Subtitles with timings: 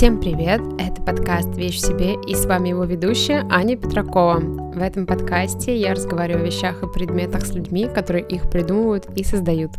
[0.00, 0.62] Всем привет!
[0.78, 4.40] Это подкаст «Вещь в себе» и с вами его ведущая Аня Петракова.
[4.40, 9.22] В этом подкасте я разговариваю о вещах и предметах с людьми, которые их придумывают и
[9.22, 9.72] создают.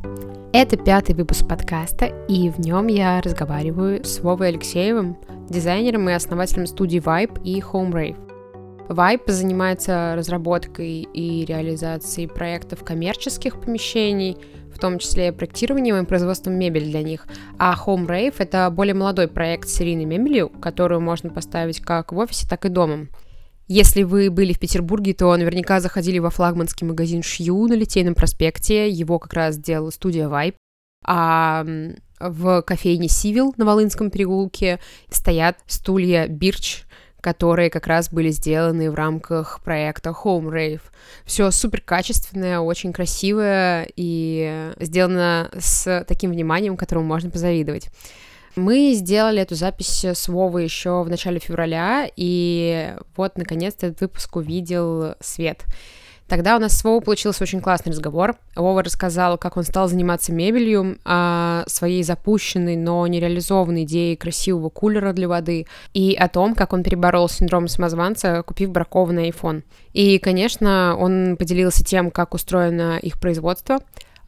[0.53, 5.17] Это пятый выпуск подкаста, и в нем я разговариваю с Вовой Алексеевым,
[5.49, 8.30] дизайнером и основателем студии Vibe и Home Rave.
[8.91, 14.37] Vibe занимается разработкой и реализацией проектов коммерческих помещений–
[14.81, 17.27] том числе проектированием и производством мебели для них.
[17.57, 22.17] А Home Rave— это более молодой проект с серийной мебелью, которую можно поставить как в
[22.17, 23.07] офисе, так и дома.
[23.67, 28.89] Если вы были в Петербурге, то наверняка заходили во флагманский магазин Шью на Литейном проспекте.
[28.89, 30.55] Его как раз делала студия Vibe.
[31.05, 31.65] А
[32.19, 34.79] в кофейне Сивил на Волынском переулке
[35.09, 36.83] стоят стулья Бирч,
[37.21, 40.81] которые как раз были сделаны в рамках проекта Home Rave.
[41.23, 47.89] Все супер качественное, очень красивое и сделано с таким вниманием, которому можно позавидовать.
[48.55, 54.35] Мы сделали эту запись с Вовой еще в начале февраля, и вот, наконец-то, этот выпуск
[54.35, 55.63] увидел свет.
[56.31, 58.37] Тогда у нас с Вовой получился очень классный разговор.
[58.55, 65.11] Вова рассказал, как он стал заниматься мебелью, о своей запущенной, но нереализованной идее красивого кулера
[65.11, 69.63] для воды и о том, как он переборол синдром самозванца, купив бракованный iPhone.
[69.91, 73.79] И, конечно, он поделился тем, как устроено их производство,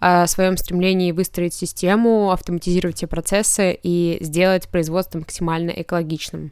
[0.02, 6.52] о своем стремлении выстроить систему, автоматизировать все процессы и сделать производство максимально экологичным.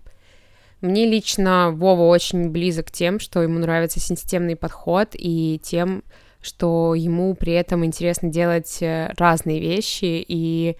[0.81, 6.03] Мне лично Вова очень близок тем, что ему нравится системный подход и тем,
[6.41, 10.75] что ему при этом интересно делать э, разные вещи, и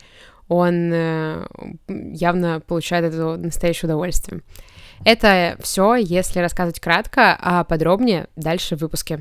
[0.48, 1.46] он э,
[1.88, 4.42] явно получает этого настоящее удовольствие.
[5.06, 9.20] Это все, если рассказывать кратко, а подробнее дальше в выпуске.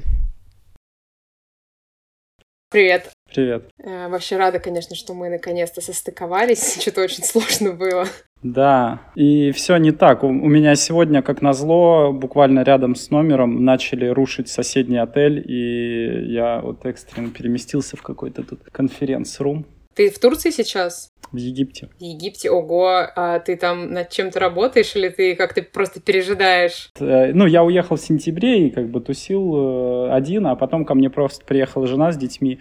[2.70, 3.10] Привет.
[3.26, 3.68] Привет.
[3.78, 6.76] Э, вообще рада, конечно, что мы наконец-то состыковались.
[6.80, 8.06] Что-то очень сложно было.
[8.42, 10.24] Да, и все не так.
[10.24, 16.32] У, у меня сегодня, как назло, буквально рядом с номером начали рушить соседний отель, и
[16.32, 19.66] я вот экстренно переместился в какой-то тут конференц-рум.
[19.94, 21.12] Ты в Турции сейчас?
[21.32, 21.88] В Египте.
[21.98, 26.91] В Египте, ого, а ты там над чем-то работаешь или ты как-то просто пережидаешь?
[26.98, 30.94] Э, ну, я уехал в сентябре и как бы тусил э, один, а потом ко
[30.94, 32.59] мне просто приехала жена с детьми.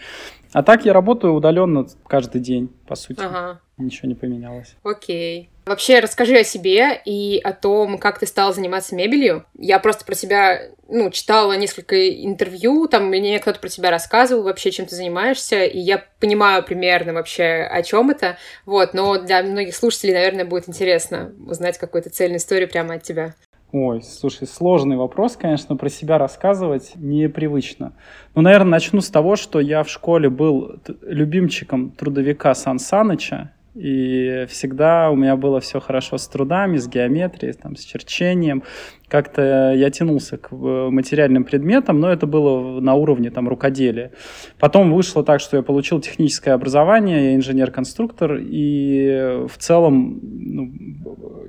[0.51, 3.21] А так я работаю удаленно каждый день, по сути.
[3.21, 3.61] Ага.
[3.77, 4.75] Ничего не поменялось.
[4.83, 5.49] Окей.
[5.65, 9.45] Вообще, расскажи о себе и о том, как ты стал заниматься мебелью.
[9.57, 14.71] Я просто про себя, ну, читала несколько интервью, там мне кто-то про тебя рассказывал вообще,
[14.71, 19.75] чем ты занимаешься, и я понимаю примерно вообще, о чем это, вот, но для многих
[19.75, 23.35] слушателей, наверное, будет интересно узнать какую-то цельную историю прямо от тебя.
[23.71, 27.93] Ой, слушай, сложный вопрос, конечно, про себя рассказывать непривычно.
[28.33, 34.45] Ну, наверное, начну с того, что я в школе был любимчиком трудовика Сан Саныча, и
[34.49, 38.63] всегда у меня было все хорошо с трудами, с геометрией, там, с черчением.
[39.07, 44.11] Как-то я тянулся к э, материальным предметам, но это было на уровне там, рукоделия.
[44.59, 50.73] Потом вышло так, что я получил техническое образование, я инженер-конструктор, и в целом ну,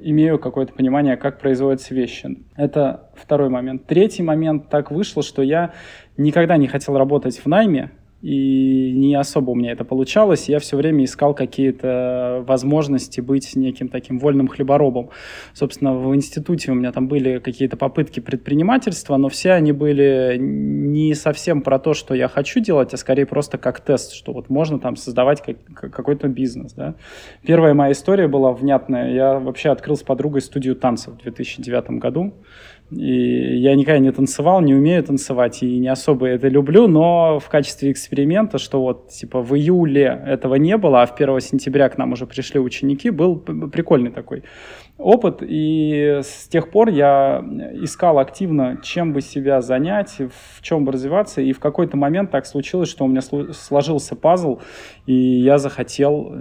[0.02, 2.38] имею какое-то понимание, как производятся вещи.
[2.56, 3.86] Это второй момент.
[3.86, 5.74] Третий момент так вышло, что я
[6.16, 7.90] никогда не хотел работать в найме,
[8.22, 10.48] и не особо у меня это получалось.
[10.48, 15.10] Я все время искал какие-то возможности быть неким таким вольным хлеборобом.
[15.54, 21.14] Собственно, в институте у меня там были какие-то попытки предпринимательства, но все они были не
[21.14, 24.78] совсем про то, что я хочу делать, а скорее просто как тест, что вот можно
[24.78, 26.74] там создавать как, какой-то бизнес.
[26.74, 26.96] Да?
[27.42, 29.14] Первая моя история была внятная.
[29.14, 32.34] Я вообще открыл с подругой студию танцев в 2009 году.
[32.90, 37.48] И я никогда не танцевал, не умею танцевать и не особо это люблю, но в
[37.48, 41.98] качестве эксперимента, что вот типа в июле этого не было, а в 1 сентября к
[41.98, 44.42] нам уже пришли ученики, был прикольный такой
[45.00, 47.42] опыт, и с тех пор я
[47.74, 52.46] искал активно, чем бы себя занять, в чем бы развиваться, и в какой-то момент так
[52.46, 54.60] случилось, что у меня сложился пазл,
[55.06, 56.32] и я захотел,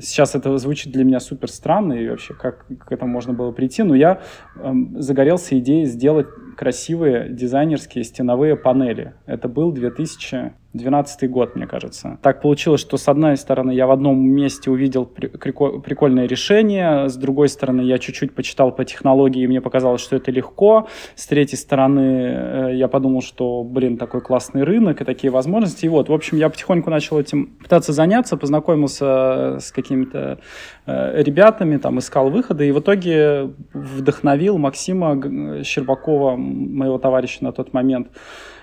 [0.00, 3.82] сейчас это звучит для меня супер странно, и вообще как к этому можно было прийти,
[3.82, 4.20] но я
[4.56, 9.14] эм, загорелся идеей сделать красивые дизайнерские стеновые панели.
[9.26, 12.18] Это был 2000 12 год, мне кажется.
[12.22, 17.48] Так получилось, что с одной стороны я в одном месте увидел прикольное решение, с другой
[17.48, 22.00] стороны я чуть-чуть почитал по технологии, и мне показалось, что это легко, с третьей стороны
[22.00, 25.86] э, я подумал, что, блин, такой классный рынок и такие возможности.
[25.86, 30.38] И вот, в общем, я потихоньку начал этим пытаться заняться, познакомился с какими-то
[30.84, 37.72] э, ребятами, там, искал выходы, и в итоге вдохновил Максима Щербакова, моего товарища на тот
[37.72, 38.08] момент,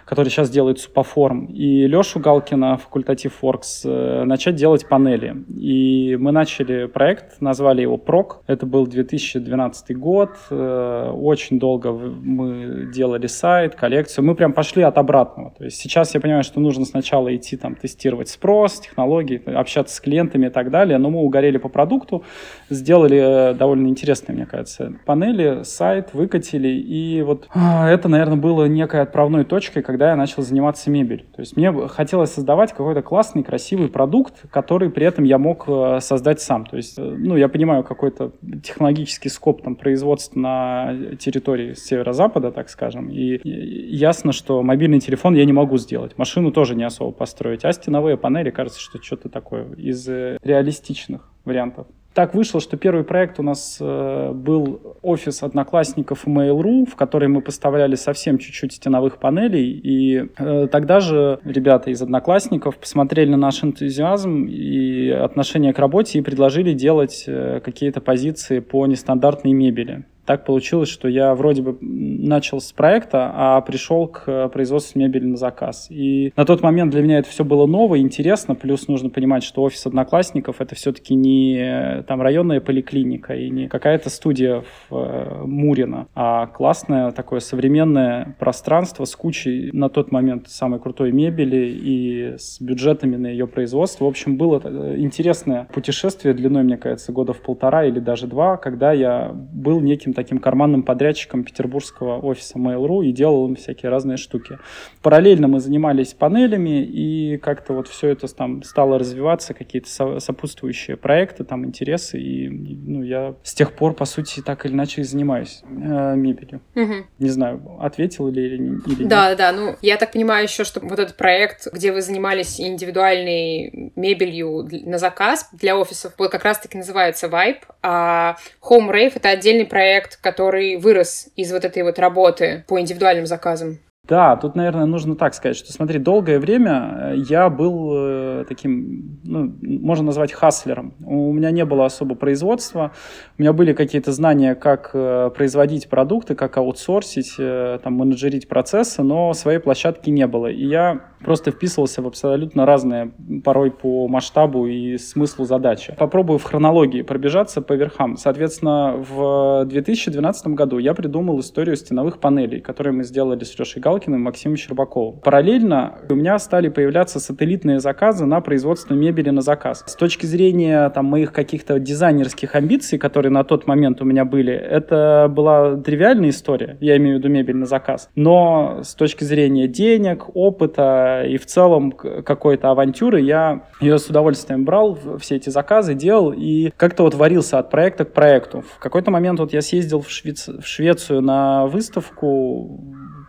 [0.05, 5.35] который сейчас делает Супоформ, и Лешу Галкина, факультатив Works, э, начать делать панели.
[5.57, 8.37] И мы начали проект, назвали его PROC.
[8.47, 10.29] Это был 2012 год.
[10.49, 14.25] Э, очень долго мы делали сайт, коллекцию.
[14.25, 15.51] Мы прям пошли от обратного.
[15.57, 19.99] То есть сейчас я понимаю, что нужно сначала идти там тестировать спрос, технологии, общаться с
[19.99, 20.99] клиентами и так далее.
[20.99, 22.23] Но мы угорели по продукту,
[22.69, 26.67] сделали довольно интересные, мне кажется, панели, сайт, выкатили.
[26.67, 31.25] И вот а, это, наверное, было некой отправной точкой, когда я начал заниматься мебелью.
[31.35, 35.99] То есть мне хотелось создавать какой-то классный, красивый продукт, который при этом я мог э,
[36.01, 36.65] создать сам.
[36.65, 38.33] То есть, э, ну, я понимаю какой-то
[38.63, 45.45] технологический скоп там производства на территории северо-запада, так скажем, и ясно, что мобильный телефон я
[45.45, 46.17] не могу сделать.
[46.17, 47.65] Машину тоже не особо построить.
[47.65, 51.87] А стеновые панели, кажется, что что-то такое из э, реалистичных вариантов.
[52.15, 57.41] Так вышло, что первый проект у нас э, был офис одноклассников Mail.ru, в который мы
[57.41, 59.69] поставляли совсем чуть-чуть стеновых панелей.
[59.71, 66.19] И э, тогда же ребята из одноклассников посмотрели на наш энтузиазм и отношение к работе
[66.19, 71.77] и предложили делать э, какие-то позиции по нестандартной мебели так получилось, что я вроде бы
[71.81, 75.87] начал с проекта, а пришел к производству мебели на заказ.
[75.89, 79.61] И на тот момент для меня это все было ново, интересно, плюс нужно понимать, что
[79.61, 86.07] офис одноклассников это все-таки не там районная поликлиника и не какая-то студия в э, Мурино,
[86.15, 92.59] а классное такое современное пространство с кучей на тот момент самой крутой мебели и с
[92.59, 94.05] бюджетами на ее производство.
[94.05, 98.57] В общем, было э, интересное путешествие длиной, мне кажется, года в полтора или даже два,
[98.57, 104.17] когда я был неким таким карманным подрядчиком петербургского офиса Mail.ru и делал им всякие разные
[104.17, 104.57] штуки.
[105.01, 111.43] Параллельно мы занимались панелями, и как-то вот все это там стало развиваться, какие-то сопутствующие проекты,
[111.43, 115.61] там интересы, и ну, я с тех пор, по сути, так или иначе и занимаюсь
[115.63, 116.61] э, мебелью.
[116.75, 116.93] Угу.
[117.19, 119.07] Не знаю, ответил ли или, или нет.
[119.07, 123.91] Да, да, ну, я так понимаю еще, что вот этот проект, где вы занимались индивидуальной
[123.95, 129.65] мебелью на заказ для офисов, вот как раз-таки называется Vibe, а Home Rave— это отдельный
[129.65, 133.79] проект, проект, который вырос из вот этой вот работы по индивидуальным заказам?
[134.07, 139.19] Да, тут, наверное, нужно так сказать, что, смотри, долгое время э, я был э, таким,
[139.23, 140.93] ну, можно назвать хаслером.
[141.03, 142.91] У меня не было особо производства,
[143.37, 149.33] у меня были какие-то знания, как э, производить продукты, как аутсорсить, там, менеджерить процессы, но
[149.33, 150.47] своей площадки не было.
[150.47, 153.11] И я просто вписывался в абсолютно разные,
[153.43, 155.95] порой по масштабу и смыслу задачи.
[155.97, 158.17] Попробую в хронологии пробежаться по верхам.
[158.17, 163.94] Соответственно, в 2012 году я придумал историю стеновых панелей, которые мы сделали с Лешей Галкиным
[163.97, 165.19] и Максимом Щербаковым.
[165.19, 169.83] Параллельно у меня стали появляться сателлитные заказы на производство мебели на заказ.
[169.87, 174.53] С точки зрения там, моих каких-то дизайнерских амбиций, которые на тот момент у меня были,
[174.53, 178.09] это была тривиальная история, я имею в виду мебель на заказ.
[178.15, 184.65] Но с точки зрения денег, опыта, и в целом какой-то авантюры, я ее с удовольствием
[184.65, 188.61] брал, все эти заказы делал и как-то вот варился от проекта к проекту.
[188.61, 190.47] В какой-то момент вот я съездил в, Швец...
[190.47, 192.79] в Швецию на выставку,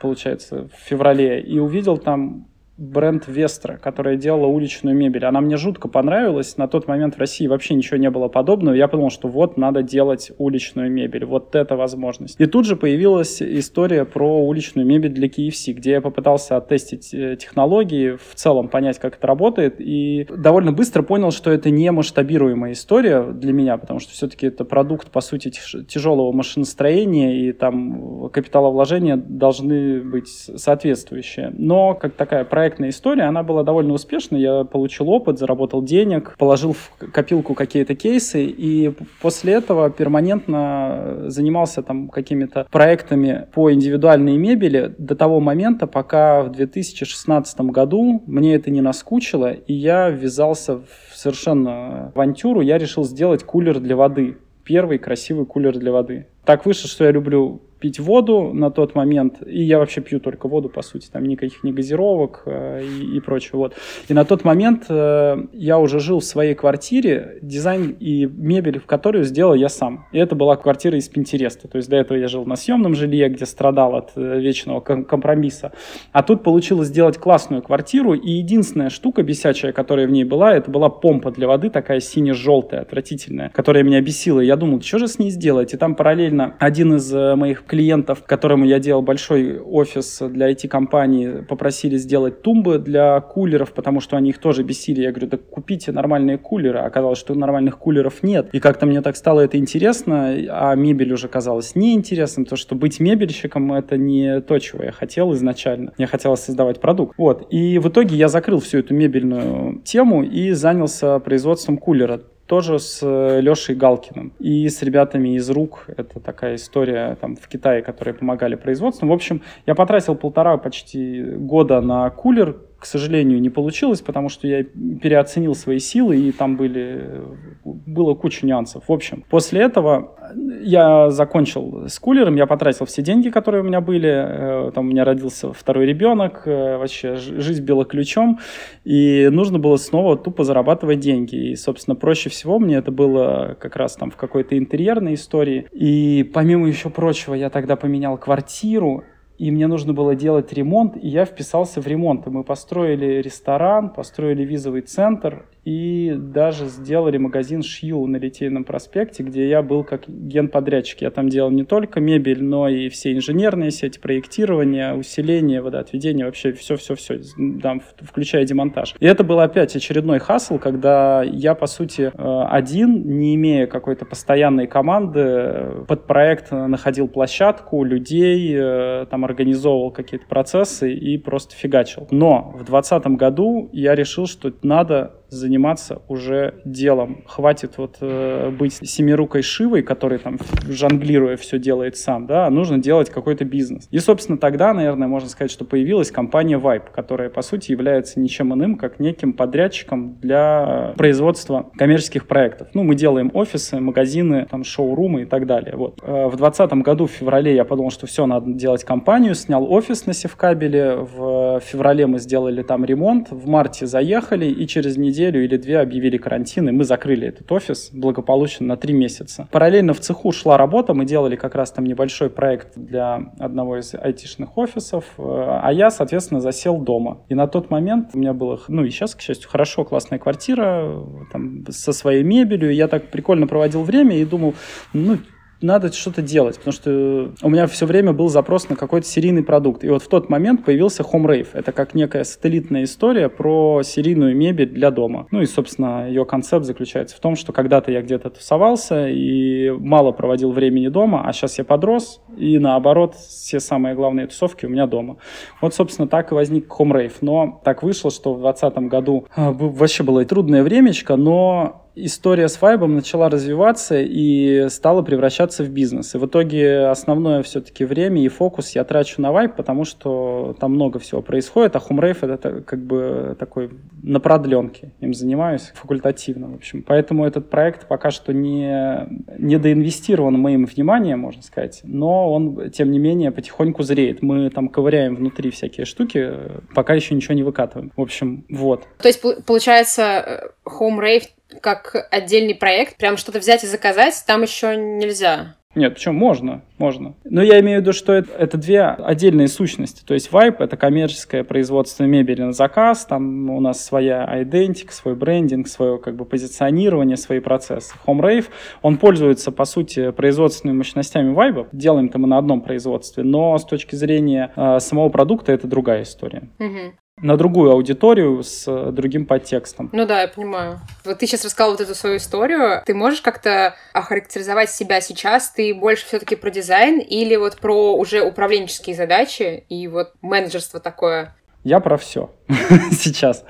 [0.00, 2.48] получается, в феврале, и увидел там
[2.78, 5.24] бренд Вестра, которая делала уличную мебель.
[5.24, 6.56] Она мне жутко понравилась.
[6.56, 8.74] На тот момент в России вообще ничего не было подобного.
[8.74, 11.24] Я подумал, что вот надо делать уличную мебель.
[11.24, 12.38] Вот это возможность.
[12.38, 17.36] И тут же появилась история про уличную мебель для KFC, где я попытался оттестить э,
[17.36, 19.76] технологии, в целом понять, как это работает.
[19.78, 24.64] И довольно быстро понял, что это не масштабируемая история для меня, потому что все-таки это
[24.64, 25.50] продукт, по сути,
[25.88, 31.52] тяжелого машиностроения, и там капиталовложения должны быть соответствующие.
[31.56, 34.40] Но как такая проект проектная история, она была довольно успешной.
[34.40, 38.92] Я получил опыт, заработал денег, положил в копилку какие-то кейсы, и
[39.22, 46.50] после этого перманентно занимался там какими-то проектами по индивидуальной мебели до того момента, пока в
[46.50, 52.62] 2016 году мне это не наскучило, и я ввязался в совершенно авантюру.
[52.62, 54.38] Я решил сделать кулер для воды.
[54.64, 56.26] Первый красивый кулер для воды.
[56.44, 60.48] Так вышло, что я люблю пить воду на тот момент, и я вообще пью только
[60.48, 63.58] воду, по сути, там никаких не газировок э, и, и прочего.
[63.58, 63.74] Вот.
[64.08, 68.86] И на тот момент э, я уже жил в своей квартире, дизайн и мебель в
[68.86, 70.06] которую сделал я сам.
[70.12, 71.68] И это была квартира из Пинтереста.
[71.68, 75.72] То есть до этого я жил на съемном жилье, где страдал от э, вечного компромисса.
[76.12, 80.70] А тут получилось сделать классную квартиру, и единственная штука бесячая, которая в ней была, это
[80.70, 84.40] была помпа для воды, такая сине-желтая, отвратительная, которая меня бесила.
[84.40, 85.74] И я думал, что же с ней сделать?
[85.74, 91.44] И там параллельно один из моих клиентов клиентов, которому я делал большой офис для IT-компании,
[91.46, 95.02] попросили сделать тумбы для кулеров, потому что они их тоже бесили.
[95.02, 96.78] Я говорю, да купите нормальные кулеры.
[96.78, 98.48] Оказалось, что нормальных кулеров нет.
[98.52, 102.98] И как-то мне так стало это интересно, а мебель уже казалась неинтересным, то что быть
[102.98, 105.92] мебельщиком это не то, чего я хотел изначально.
[105.98, 107.14] Я хотел создавать продукт.
[107.18, 107.46] Вот.
[107.50, 113.00] И в итоге я закрыл всю эту мебельную тему и занялся производством кулера тоже с
[113.02, 115.86] э, Лешей Галкиным и с ребятами из РУК.
[115.96, 119.08] Это такая история там в Китае, которые помогали производству.
[119.08, 124.46] В общем, я потратил полтора почти года на кулер, к сожалению, не получилось, потому что
[124.46, 127.22] я переоценил свои силы, и там были,
[127.64, 128.84] было куча нюансов.
[128.88, 130.14] В общем, после этого
[130.60, 134.90] я закончил с кулером, я потратил все деньги, которые у меня были, э, там у
[134.90, 138.40] меня родился второй ребенок, э, вообще жизнь била ключом,
[138.84, 141.52] и нужно было снова тупо зарабатывать деньги.
[141.52, 145.66] И, собственно, проще всего мне это было как раз там в какой-то интерьерной истории.
[145.72, 149.04] И помимо еще прочего, я тогда поменял квартиру,
[149.38, 152.26] и мне нужно было делать ремонт, и я вписался в ремонт.
[152.26, 159.24] И мы построили ресторан, построили визовый центр, и даже сделали магазин Шью на Литейном проспекте,
[159.24, 161.02] где я был как генподрядчик.
[161.02, 166.52] Я там делал не только мебель, но и все инженерные сети, проектирование, усиление, водоотведение, вообще
[166.52, 167.18] все-все-все,
[167.60, 168.94] там, включая демонтаж.
[169.00, 174.04] И это был опять очередной хасл, когда я, по сути, э, один, не имея какой-то
[174.04, 182.06] постоянной команды, под проект находил площадку, людей, э, там организовывал какие-то процессы и просто фигачил.
[182.12, 187.24] Но в 2020 году я решил, что надо заниматься уже делом.
[187.26, 192.78] Хватит вот э, быть семирукой Шивой, который там жонглируя все делает сам, да, а нужно
[192.78, 193.88] делать какой-то бизнес.
[193.90, 198.54] И, собственно, тогда, наверное, можно сказать, что появилась компания Vibe, которая, по сути, является ничем
[198.54, 202.68] иным, как неким подрядчиком для производства коммерческих проектов.
[202.74, 205.76] Ну, мы делаем офисы, магазины, там, шоурумы и так далее.
[205.76, 206.00] Вот.
[206.02, 210.06] Э, в 2020 году, в феврале, я подумал, что все, надо делать компанию, снял офис
[210.06, 215.44] на Севкабеле, в феврале мы сделали там ремонт, в марте заехали, и через неделю неделю
[215.44, 219.48] или две объявили карантин, и мы закрыли этот офис благополучно на три месяца.
[219.50, 223.94] Параллельно в цеху шла работа, мы делали как раз там небольшой проект для одного из
[223.94, 227.18] айтишных офисов, э, а я, соответственно, засел дома.
[227.28, 231.02] И на тот момент у меня было, ну и сейчас, к счастью, хорошо, классная квартира,
[231.32, 234.54] там, со своей мебелью, я так прикольно проводил время и думал,
[234.92, 235.18] ну,
[235.60, 239.84] надо что-то делать, потому что у меня все время был запрос на какой-то серийный продукт.
[239.84, 241.48] И вот в тот момент появился Home Rave.
[241.54, 245.26] Это как некая сателлитная история про серийную мебель для дома.
[245.30, 250.12] Ну и, собственно, ее концепт заключается в том, что когда-то я где-то тусовался и мало
[250.12, 254.86] проводил времени дома, а сейчас я подрос, и наоборот, все самые главные тусовки у меня
[254.86, 255.16] дома.
[255.60, 257.14] Вот, собственно, так и возник Home Rave.
[257.22, 262.48] Но так вышло, что в 2020 году а, вообще было и трудное времечко, но история
[262.48, 266.14] с Вайбом начала развиваться и стала превращаться в бизнес.
[266.14, 270.72] И в итоге основное все-таки время и фокус я трачу на Вайб, потому что там
[270.72, 273.70] много всего происходит, а Хумрейв это как бы такой
[274.02, 274.92] на продленке.
[275.00, 276.84] Им занимаюсь факультативно, в общем.
[276.86, 282.90] Поэтому этот проект пока что не, не доинвестирован моим вниманием, можно сказать, но он, тем
[282.90, 284.20] не менее, потихоньку зреет.
[284.22, 286.32] Мы там ковыряем внутри всякие штуки,
[286.74, 287.90] пока еще ничего не выкатываем.
[287.96, 288.84] В общем, вот.
[288.98, 291.22] То есть, получается, Home Rave
[291.60, 295.56] как отдельный проект, прям что-то взять и заказать, там еще нельзя.
[295.76, 296.14] Нет, почему?
[296.18, 297.14] Можно, можно.
[297.24, 300.02] Но я имею в виду, что это, это две отдельные сущности.
[300.06, 305.14] То есть Vibe— это коммерческое производство мебели на заказ, там у нас своя идентика, свой
[305.14, 307.94] брендинг, свое как бы позиционирование, свои процессы.
[308.06, 308.46] Home Rave,
[308.80, 311.68] он пользуется, по сути, производственными мощностями Vibe.
[311.72, 316.48] Делаем-то мы на одном производстве, но с точки зрения э, самого продукта это другая история.
[316.58, 319.88] Угу на другую аудиторию с э, другим подтекстом.
[319.92, 320.80] Ну да, я понимаю.
[321.04, 322.82] Вот ты сейчас рассказал вот эту свою историю.
[322.84, 325.50] Ты можешь как-то охарактеризовать себя сейчас?
[325.50, 331.34] Ты больше все-таки про дизайн или вот про уже управленческие задачи и вот менеджерство такое?
[331.66, 332.30] Я про все
[332.92, 333.44] сейчас,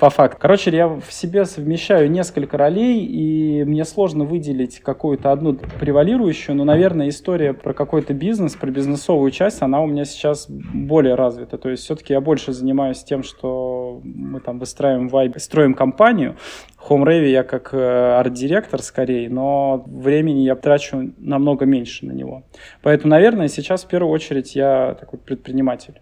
[0.00, 0.38] по факту.
[0.40, 6.64] Короче, я в себе совмещаю несколько ролей, и мне сложно выделить какую-то одну превалирующую, но,
[6.64, 11.56] наверное, история про какой-то бизнес, про бизнесовую часть, она у меня сейчас более развита.
[11.56, 16.34] То есть все-таки я больше занимаюсь тем, что мы там выстраиваем вайб, строим компанию.
[16.76, 22.42] В HomeRave я как э, арт-директор скорее, но времени я трачу намного меньше на него.
[22.82, 25.94] Поэтому, наверное, сейчас в первую очередь я такой предприниматель.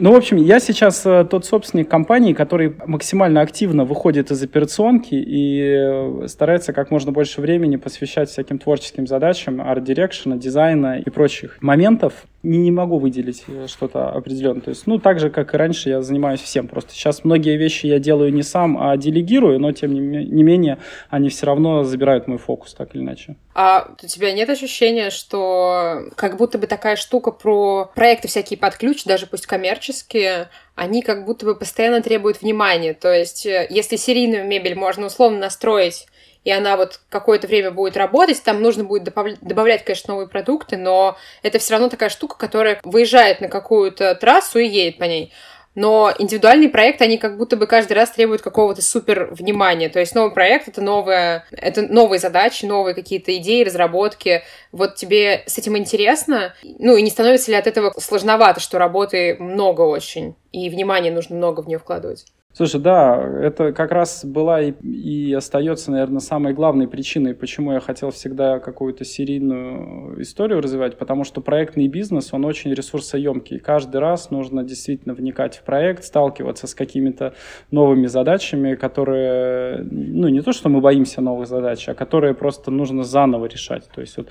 [0.00, 5.14] Ну, в общем, я сейчас э, тот собственник компании, который максимально активно выходит из операционки
[5.14, 11.58] и э, старается как можно больше времени посвящать всяким творческим задачам, арт-дирекшена, дизайна и прочих
[11.60, 12.24] моментов.
[12.44, 14.62] Не, не могу выделить э, что-то определенное.
[14.62, 16.68] То есть, ну, так же, как и раньше, я занимаюсь всем.
[16.68, 20.78] Просто сейчас многие вещи я делаю не сам, а делегирую, но, тем не, не менее,
[21.10, 23.34] они все равно забирают мой фокус, так или иначе.
[23.54, 28.76] А у тебя нет ощущения, что как будто бы такая штука про проекты всякие под
[28.76, 32.94] ключ, даже пусть коммерческие, они как будто бы постоянно требуют внимания.
[32.94, 36.06] То есть, э, если серийную мебель можно условно настроить
[36.44, 40.76] и она вот какое-то время будет работать, там нужно будет добавлять, добавлять, конечно, новые продукты,
[40.76, 45.32] но это все равно такая штука, которая выезжает на какую-то трассу и едет по ней
[45.78, 49.88] но индивидуальные проекты, они как будто бы каждый раз требуют какого-то супер внимания.
[49.88, 54.42] То есть новый проект— это, новое, это новые задачи, новые какие-то идеи, разработки.
[54.72, 56.52] Вот тебе с этим интересно?
[56.64, 61.36] Ну, и не становится ли от этого сложновато, что работы много очень, и внимания нужно
[61.36, 62.24] много в нее вкладывать?
[62.58, 67.78] Слушай, да, это как раз была и, и остается, наверное, самой главной причиной, почему я
[67.78, 73.60] хотел всегда какую-то серийную историю развивать, потому что проектный бизнес, он очень ресурсоемкий.
[73.60, 77.34] Каждый раз нужно действительно вникать в проект, сталкиваться с какими-то
[77.70, 83.04] новыми задачами, которые, ну, не то, что мы боимся новых задач, а которые просто нужно
[83.04, 83.88] заново решать.
[83.94, 84.30] То есть вот,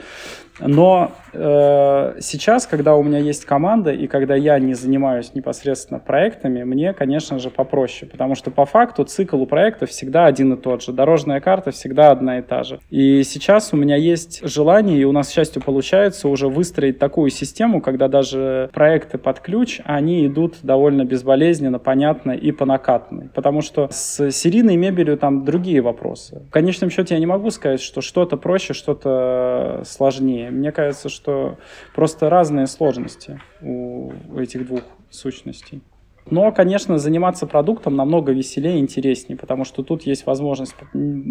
[0.60, 6.64] но э, сейчас, когда у меня есть команда и когда я не занимаюсь непосредственно проектами,
[6.64, 10.82] мне, конечно же, попроще, потому что по факту цикл у проекта всегда один и тот
[10.82, 12.80] же, дорожная карта всегда одна и та же.
[12.90, 17.30] И сейчас у меня есть желание, и у нас, к счастью, получается уже выстроить такую
[17.30, 23.30] систему, когда даже проекты под ключ, они идут довольно безболезненно, понятно и по накатанной.
[23.30, 26.42] Потому что с серийной мебелью там другие вопросы.
[26.48, 30.50] В конечном счете я не могу сказать, что что-то проще, что-то сложнее.
[30.50, 31.60] Мне кажется, что
[31.94, 34.82] просто разные сложности у этих двух
[35.12, 35.84] сущностей.
[36.30, 40.76] Но, конечно, заниматься продуктом намного веселее и интереснее, потому что тут есть возможность,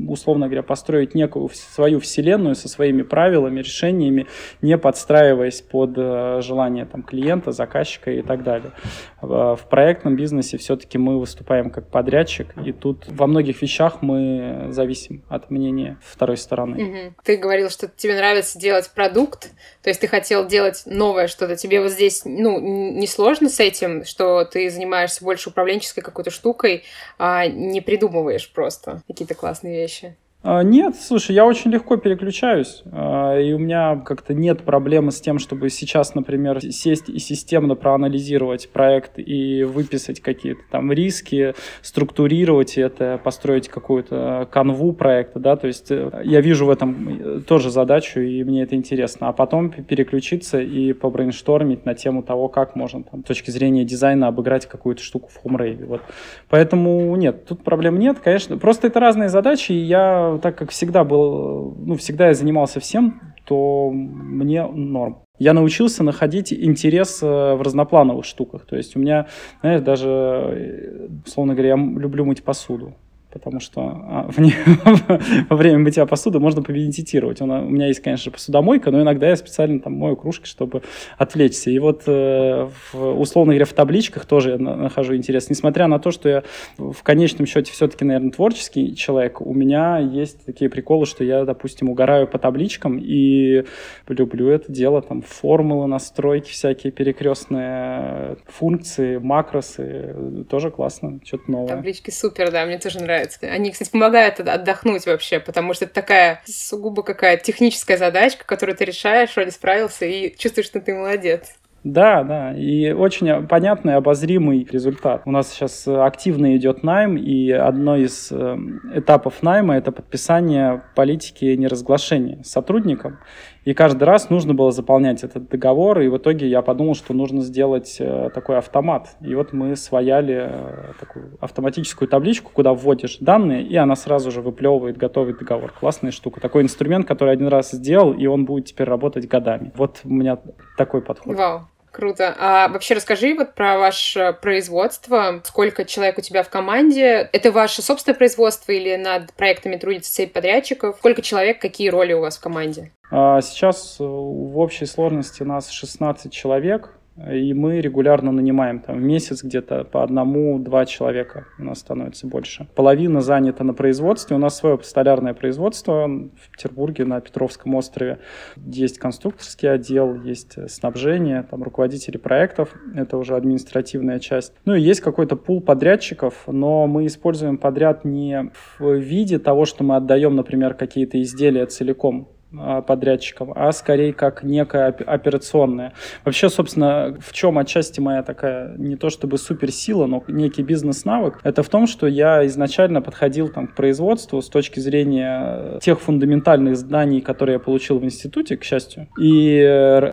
[0.09, 4.27] условно говоря, построить некую свою вселенную со своими правилами, решениями,
[4.63, 8.73] не подстраиваясь под э, желание там, клиента, заказчика и так далее.
[9.21, 15.23] В проектном бизнесе все-таки мы выступаем как подрядчик, и тут во многих вещах мы зависим
[15.29, 16.83] от мнения второй стороны.
[16.83, 17.15] Угу.
[17.25, 19.51] Ты говорил, что тебе нравится делать продукт,
[19.83, 21.57] то есть ты хотел делать новое что-то.
[21.57, 26.31] Тебе вот здесь ну, не сложно с этим, что ты занимаешься занимаешься больше управленческой какой-то
[26.31, 26.85] штукой,
[27.19, 30.17] а не придумываешь просто какие-то классные вещи.
[30.49, 35.21] А, нет, слушай, я очень легко переключаюсь, а, и у меня как-то нет проблемы с
[35.21, 42.79] тем, чтобы сейчас, например, сесть и системно проанализировать проект и выписать какие-то там риски, структурировать
[42.79, 47.73] это, построить какую-то канву проекта, да, то есть э, я вижу в этом э, тоже
[47.73, 53.03] задачу, и мне это интересно, а потом переключиться и побрейнштормить на тему того, как можно
[53.03, 56.03] там, с точки зрения дизайна обыграть какую-то штуку в хомрейве, вот.
[56.49, 61.05] Поэтому нет, тут проблем нет, конечно, просто это разные задачи, и я так как всегда
[61.05, 65.23] был, ну, всегда я занимался всем, то мне норм.
[65.39, 68.67] Я научился находить интерес э, в разноплановых штуках.
[68.67, 69.27] То есть у меня,
[69.61, 72.95] знаешь, даже, э, условно говоря, я люблю мыть посуду
[73.39, 74.55] потому что а, в не,
[75.49, 77.41] во время мытья посуды можно помедитировать.
[77.41, 80.83] У меня есть, конечно, посудомойка, но иногда я специально там мою кружки, чтобы
[81.19, 81.71] отвлечься.
[81.71, 85.51] И вот, э, в, условно говоря, в табличках тоже я нахожу интерес.
[85.51, 86.43] Несмотря на то, что я
[86.79, 91.91] в конечном счете все-таки, наверное, творческий человек, у меня есть такие приколы, что я, допустим,
[91.91, 93.65] угораю по табличкам и
[94.09, 101.69] люблю это дело, там, формулы, настройки всякие перекрестные, функции, макросы, тоже классно, что-то новое.
[101.69, 103.47] Таблички супер, да, мне тоже нравится нравится.
[103.47, 108.85] Они, кстати, помогают отдохнуть вообще, потому что это такая сугубо какая-то техническая задачка, которую ты
[108.85, 111.57] решаешь, вроде справился, и чувствуешь, что ты молодец.
[111.85, 115.23] Да, да, и очень понятный, обозримый результат.
[115.25, 118.57] У нас сейчас активно идет найм, и одно из э,
[118.93, 123.21] этапов найма– это подписание политики неразглашения с сотрудником.
[123.67, 127.43] И каждый раз нужно было заполнять этот договор, и в итоге я подумал, что нужно
[127.43, 129.17] сделать э, такой автомат.
[129.21, 134.41] И вот мы свояли э, такую автоматическую табличку, куда вводишь данные, и она сразу же
[134.41, 135.73] выплевывает готовый договор.
[135.73, 136.41] Классная штука.
[136.41, 139.73] Такой инструмент, который один раз сделал, и он будет теперь работать годами.
[139.75, 140.39] Вот у меня
[140.77, 141.37] такой подход.
[141.37, 141.63] Вау.
[141.97, 142.37] Круто.
[142.39, 145.41] А вообще расскажи вот про ваше производство.
[145.45, 147.31] Сколько человек у тебя в команде?
[147.33, 150.97] Это ваше собственное производство или над проектами трудится цепь подрядчиков?
[150.99, 152.93] Сколько человек, какие роли у вас в команде?
[153.11, 156.91] А сейчас в общей сложности нас 16 человек.
[157.31, 162.69] И мы регулярно нанимаем там в месяц где-то по одному-два человека у нас становится больше.
[162.75, 164.37] Половина занята на производстве.
[164.37, 168.19] У нас свое столярное производство в Петербурге на Петровском острове.
[168.57, 172.75] Есть конструкторский отдел, есть снабжение, там руководители проектов.
[172.95, 174.53] Это уже административная часть.
[174.65, 179.85] Ну и есть какой-то пул подрядчиков, но мы используем подряд не в виде того, что
[179.85, 185.93] мы отдаем, например, какие-то изделия целиком а, подрядчикам, а скорее как некая операционная.
[186.25, 191.63] Вообще, собственно, в чем отчасти моя такая не то чтобы суперсила, но некий бизнес-навык, это
[191.63, 197.21] в том, что я изначально подходил там, к производству с точки зрения тех фундаментальных знаний,
[197.21, 199.61] которые я получил в институте, к счастью, и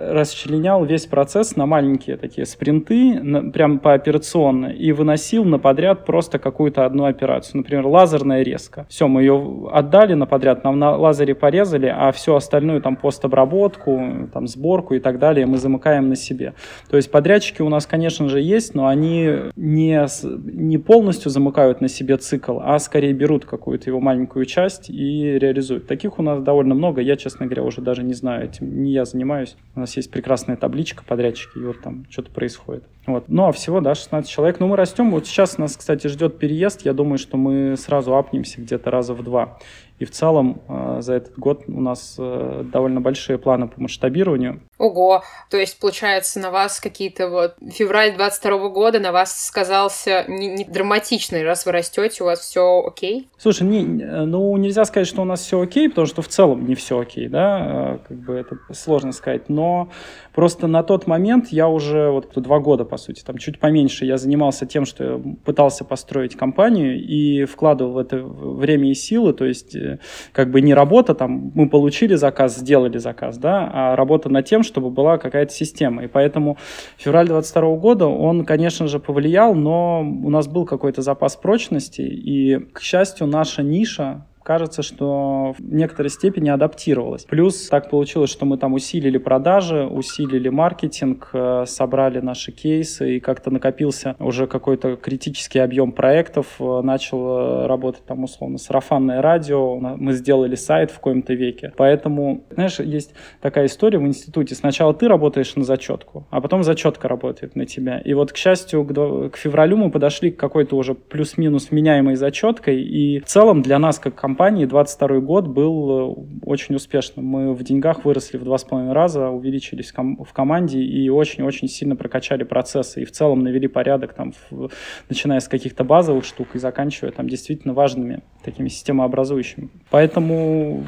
[0.01, 6.05] расчленял весь процесс на маленькие такие спринты, на, прям по операционно, и выносил на подряд
[6.05, 7.57] просто какую-то одну операцию.
[7.57, 8.85] Например, лазерная резка.
[8.89, 14.29] Все, мы ее отдали на подряд, нам на лазере порезали, а все остальную там постобработку,
[14.33, 16.53] там сборку и так далее мы замыкаем на себе.
[16.89, 20.05] То есть подрядчики у нас, конечно же, есть, но они не,
[20.51, 25.87] не полностью замыкают на себе цикл, а скорее берут какую-то его маленькую часть и реализуют.
[25.87, 27.01] Таких у нас довольно много.
[27.01, 28.83] Я, честно говоря, уже даже не знаю этим.
[28.83, 29.55] Не я занимаюсь.
[29.75, 32.83] У нас есть прекрасная табличка подрядчики, и вот там что-то происходит.
[33.05, 33.25] Вот.
[33.27, 34.59] Ну, а всего, да, 16 человек.
[34.59, 35.11] Ну, мы растем.
[35.11, 36.85] Вот сейчас нас, кстати, ждет переезд.
[36.85, 39.57] Я думаю, что мы сразу апнемся где-то раза в два.
[39.99, 44.61] И в целом э, за этот год у нас э, довольно большие планы по масштабированию.
[44.79, 47.55] Ого, то есть, получается, на вас какие-то вот...
[47.71, 52.83] Февраль 22 года на вас сказался не, не драматичный, раз вы растете, у вас все
[52.85, 53.29] окей?
[53.37, 56.75] Слушай, не, ну, нельзя сказать, что у нас все окей, потому что в целом не
[56.75, 59.89] все окей, да, как бы это сложно сказать, но
[60.33, 64.17] просто на тот момент я уже вот два года, по сути, там чуть поменьше, я
[64.17, 69.75] занимался тем, что пытался построить компанию и вкладывал в это время и силы, то есть
[69.75, 69.97] э,
[70.31, 74.61] как бы не работа, там мы получили заказ, сделали заказ, да, а работа над тем,
[74.61, 76.03] чтобы была какая-то система.
[76.03, 76.59] И поэтому
[76.97, 82.59] февраль 22 года, он, конечно же, повлиял, но у нас был какой-то запас прочности, и,
[82.73, 87.25] к счастью, наша ниша, кажется, что в некоторой степени адаптировалась.
[87.25, 93.19] Плюс так получилось, что мы там усилили продажи, усилили маркетинг, э, собрали наши кейсы, и
[93.19, 99.77] как-то накопился уже какой-то критический объем проектов, э, начал э, работать там условно сарафанное радио,
[99.79, 101.71] мы сделали сайт в коем-то веке.
[101.77, 104.55] Поэтому, знаешь, есть такая история в институте.
[104.55, 107.99] Сначала ты работаешь на зачетку, а потом зачетка работает на тебя.
[107.99, 113.19] И вот, к счастью, к, февралю мы подошли к какой-то уже плюс-минус меняемой зачеткой, и
[113.19, 117.23] в целом для нас, как компания, компании 22 год был э, очень успешным.
[117.23, 121.95] Мы в деньгах выросли в два с половиной раза, увеличились в команде и очень-очень сильно
[121.95, 123.03] прокачали процессы.
[123.03, 124.71] И в целом навели порядок, там, в,
[125.07, 129.69] начиная с каких-то базовых штук и заканчивая там действительно важными такими системообразующими.
[129.91, 130.83] Поэтому,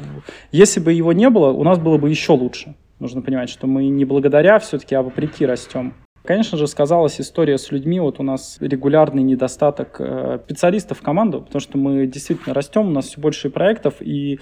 [0.50, 2.74] если бы его не было, у нас было бы еще лучше.
[2.98, 5.94] Нужно понимать, что мы не благодаря все-таки, а вопреки растем.
[6.26, 8.00] Конечно же, сказалась история с людьми.
[8.00, 12.90] Вот у нас регулярный недостаток э, специалистов в команду, потому что мы действительно растем, у
[12.90, 14.40] нас все больше проектов, и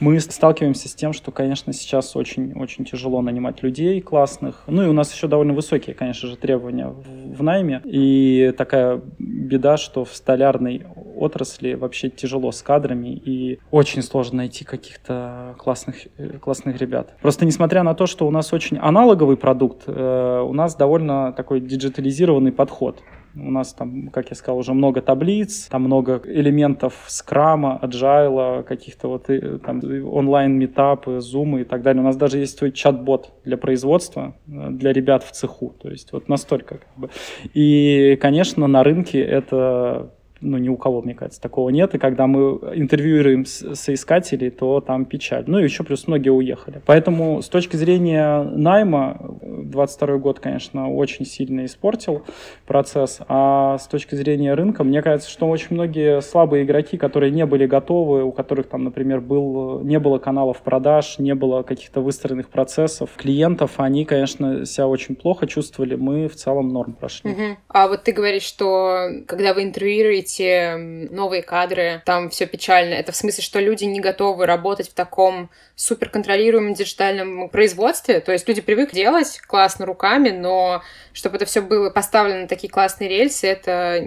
[0.00, 4.64] мы сталкиваемся с тем, что, конечно, сейчас очень-очень тяжело нанимать людей классных.
[4.66, 7.80] Ну и у нас еще довольно высокие, конечно же, требования в, найме.
[7.84, 14.64] И такая беда, что в столярной отрасли вообще тяжело с кадрами и очень сложно найти
[14.64, 17.14] каких-то классных, э, классных ребят.
[17.20, 21.60] Просто несмотря на то, что у нас очень аналоговый продукт, э, у нас довольно такой
[21.60, 23.02] диджитализированный подход.
[23.36, 29.08] У нас там, как я сказал, уже много таблиц, там много элементов скрама, аджайла, каких-то
[29.08, 32.02] вот э, там онлайн-метапы, зумы и так далее.
[32.02, 35.74] У нас даже есть свой чат-бот для производства, э, для ребят в цеху.
[35.80, 37.10] То есть вот настолько как бы.
[37.54, 40.10] И, конечно, на рынке это
[40.44, 41.94] ну, ни у кого, мне кажется, такого нет.
[41.94, 45.44] И когда мы интервьюируем соискателей, то там печаль.
[45.46, 46.82] Ну, и еще плюс многие уехали.
[46.84, 49.33] Поэтому с точки зрения найма,
[49.70, 52.24] 22 год, конечно, очень сильно испортил
[52.66, 53.20] процесс.
[53.28, 57.66] А с точки зрения рынка, мне кажется, что очень многие слабые игроки, которые не были
[57.66, 63.10] готовы, у которых там, например, был, не было каналов продаж, не было каких-то выстроенных процессов,
[63.16, 65.94] клиентов, они, конечно, себя очень плохо чувствовали.
[65.94, 67.30] Мы в целом норм прошли.
[67.32, 67.56] Угу.
[67.68, 70.76] А вот ты говоришь, что когда вы интервьюируете
[71.10, 72.94] новые кадры, там все печально.
[72.94, 78.20] Это в смысле, что люди не готовы работать в таком суперконтролируемом диджитальном производстве.
[78.20, 82.68] То есть люди привыкли делать классно руками, но чтобы это все было поставлено на такие
[82.68, 83.98] классные рельсы, это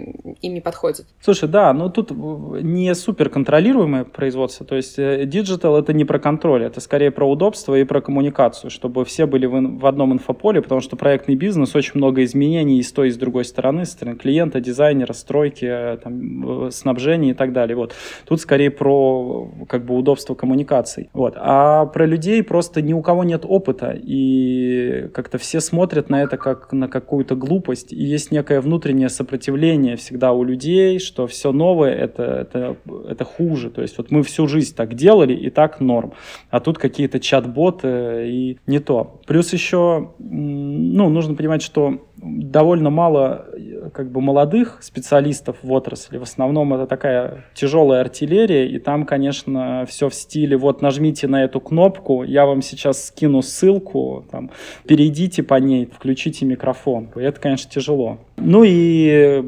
[0.42, 1.06] им не подходит.
[1.22, 4.66] Слушай, да, но тут не суперконтролируемое производство.
[4.66, 8.70] То есть э, digital это не про контроль, это скорее про удобство и про коммуникацию,
[8.70, 12.92] чтобы все были в, одном инфополе, потому что проектный бизнес очень много изменений и с
[12.92, 17.34] той, и с другой стороны, с стороны клиента, дизайнера, стройки, э, там, э, снабжение и
[17.34, 17.74] так далее.
[17.74, 17.94] Вот.
[18.26, 21.08] Тут скорее про как бы удобство коммуникаций.
[21.14, 21.36] Вот.
[21.38, 26.36] А про людей просто ни у кого нет опыта, и как-то все смотрят на это
[26.36, 31.94] как на какую-то глупость, и есть некое внутреннее сопротивление всегда у людей, что все новое
[31.94, 32.76] это, это,
[33.08, 33.70] это хуже.
[33.70, 36.12] То есть вот мы всю жизнь так делали, и так норм.
[36.50, 39.20] А тут какие-то чат-боты и не то.
[39.26, 43.46] Плюс еще, ну, нужно понимать, что довольно мало
[43.92, 46.18] как бы молодых специалистов в отрасли.
[46.18, 51.44] В основном это такая тяжелая артиллерия, и там, конечно, все в стиле вот нажмите на
[51.44, 54.50] эту кнопку, я вам сейчас скину ссылку, там,
[54.86, 57.10] перейдите по ней, включите микрофон.
[57.14, 58.18] Это, конечно, тяжело.
[58.36, 59.42] Ну и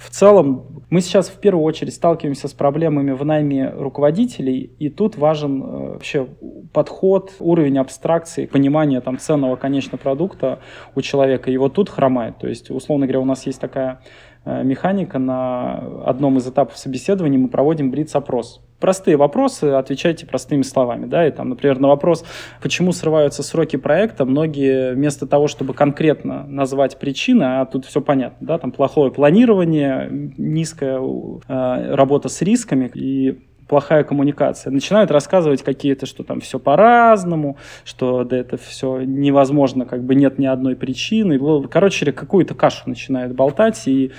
[0.00, 5.16] в целом мы сейчас в первую очередь сталкиваемся с проблемами в найме руководителей, и тут
[5.16, 6.26] важен э, вообще
[6.72, 10.60] подход, уровень абстракции, понимание там ценного конечного продукта
[10.94, 11.50] у человека.
[11.50, 12.38] И вот тут хромает.
[12.38, 14.00] То есть, условно говоря, у нас есть такая
[14.44, 21.06] э, механика на одном из этапов собеседования мы проводим блиц-опрос простые вопросы, отвечайте простыми словами,
[21.06, 22.24] да, и там, например, на вопрос,
[22.62, 28.46] почему срываются сроки проекта, многие вместо того, чтобы конкретно назвать причины, а тут все понятно,
[28.46, 33.38] да, там плохое планирование, низкая э, работа с рисками и
[33.70, 34.72] плохая коммуникация.
[34.72, 40.40] Начинают рассказывать какие-то, что там все по-разному, что да это все невозможно, как бы нет
[40.40, 41.38] ни одной причины.
[41.68, 44.10] Короче, какую-то кашу начинают болтать, и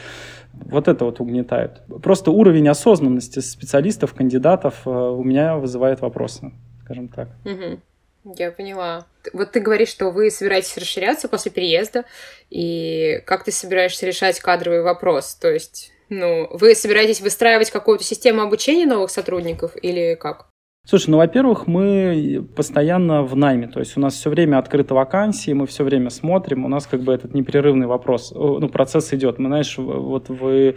[0.53, 1.81] вот это вот угнетает.
[2.01, 6.51] Просто уровень осознанности специалистов, кандидатов э, у меня вызывает вопросы,
[6.83, 7.29] скажем так.
[8.23, 9.07] Я поняла.
[9.33, 12.05] Вот ты говоришь, что вы собираетесь расширяться после переезда,
[12.49, 15.33] и как ты собираешься решать кадровый вопрос?
[15.35, 20.50] То есть, ну, вы собираетесь выстраивать какую-то систему обучения новых сотрудников или как?
[20.83, 25.53] Слушай, ну, во-первых, мы постоянно в найме, то есть у нас все время открыты вакансии,
[25.53, 29.39] мы все время смотрим, у нас как бы этот непрерывный вопрос, ну, процесс идет.
[29.39, 30.75] Мы, знаешь, вот вы,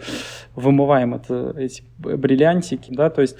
[0.55, 3.35] вымываем это, эти бриллиантики, да, то есть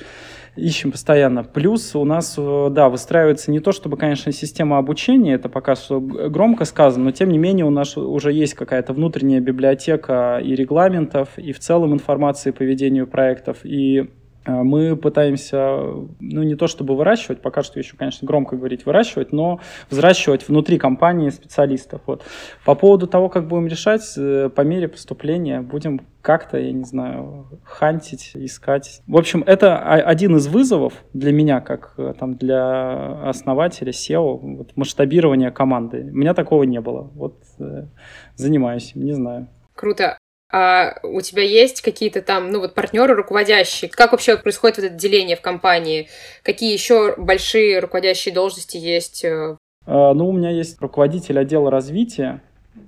[0.58, 1.44] ищем постоянно.
[1.44, 6.66] Плюс у нас, да, выстраивается не то, чтобы, конечно, система обучения, это пока что громко
[6.66, 11.54] сказано, но тем не менее у нас уже есть какая-то внутренняя библиотека и регламентов, и
[11.54, 14.10] в целом информации по ведению проектов, и
[14.46, 15.80] мы пытаемся,
[16.20, 20.78] ну, не то чтобы выращивать, пока что еще, конечно, громко говорить выращивать, но взращивать внутри
[20.78, 22.02] компании специалистов.
[22.06, 22.24] Вот.
[22.64, 27.48] По поводу того, как будем решать, э, по мере поступления будем как-то, я не знаю,
[27.64, 29.02] хантить, искать.
[29.08, 34.76] В общем, это один из вызовов для меня, как э, там для основателя SEO, вот,
[34.76, 36.10] масштабирование команды.
[36.12, 37.12] У меня такого не было.
[37.14, 37.88] Вот э,
[38.36, 39.48] занимаюсь, не знаю.
[39.76, 40.18] Круто
[40.58, 43.92] а у тебя есть какие-то там, ну вот партнеры руководящие?
[43.92, 46.08] Как вообще происходит вот это деление в компании?
[46.44, 49.26] Какие еще большие руководящие должности есть?
[49.26, 52.42] А, ну, у меня есть руководитель отдела развития,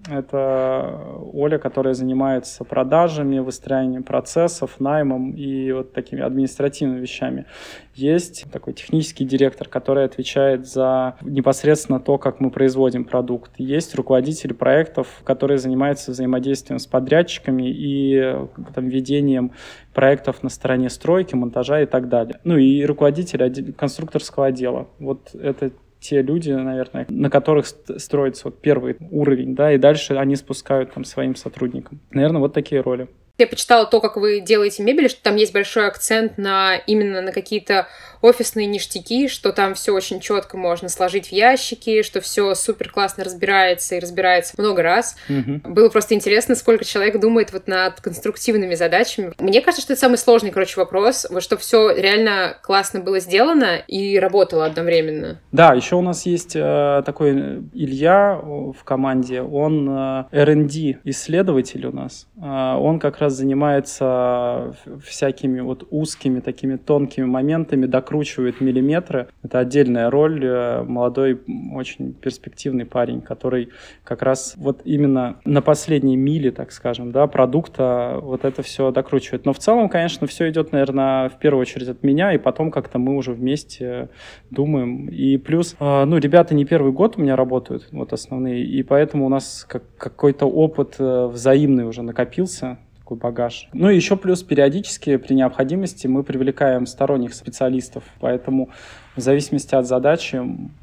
[0.09, 0.99] это
[1.33, 7.45] Оля, которая занимается продажами, выстраиванием процессов, наймом и вот такими административными вещами.
[7.93, 13.51] Есть такой технический директор, который отвечает за непосредственно то, как мы производим продукт.
[13.57, 18.35] Есть руководитель проектов, который занимается взаимодействием с подрядчиками и
[18.73, 19.51] там, ведением
[19.93, 22.39] проектов на стороне стройки, монтажа и так далее.
[22.43, 24.87] Ну и руководитель конструкторского отдела.
[24.99, 30.35] Вот это те люди, наверное, на которых строится вот первый уровень, да, и дальше они
[30.35, 31.99] спускают там своим сотрудникам.
[32.11, 33.07] Наверное, вот такие роли.
[33.37, 37.31] Я почитала то, как вы делаете мебель, что там есть большой акцент на именно на
[37.31, 37.87] какие-то
[38.21, 43.23] офисные ништяки, что там все очень четко можно сложить в ящики, что все супер классно
[43.23, 45.15] разбирается и разбирается много раз.
[45.29, 45.71] Угу.
[45.71, 49.33] Было просто интересно, сколько человек думает вот над конструктивными задачами.
[49.39, 53.77] Мне кажется, что это самый сложный, короче, вопрос, вот что все реально классно было сделано
[53.87, 55.39] и работало одновременно.
[55.51, 61.91] Да, еще у нас есть э, такой Илья в команде, он э, R&D исследователь у
[61.91, 62.27] нас.
[62.37, 69.27] Э, он как раз занимается всякими вот узкими такими тонкими моментами, докручивает миллиметры.
[69.43, 70.43] Это отдельная роль.
[70.43, 71.41] Э, молодой,
[71.73, 73.69] очень перспективный парень, который
[74.03, 79.45] как раз вот именно на последней миле, так скажем, да, продукта вот это все докручивает.
[79.45, 82.99] Но в целом, конечно, все идет, наверное, в первую очередь от меня, и потом как-то
[82.99, 84.09] мы уже вместе
[84.49, 85.07] думаем.
[85.09, 89.25] И плюс, э, ну, ребята не первый год у меня работают, вот основные, и поэтому
[89.25, 93.69] у нас как, какой-то опыт э, взаимный уже накопился такой багаж.
[93.73, 98.69] Ну и еще плюс периодически при необходимости мы привлекаем сторонних специалистов, поэтому
[99.15, 100.41] в зависимости от задачи,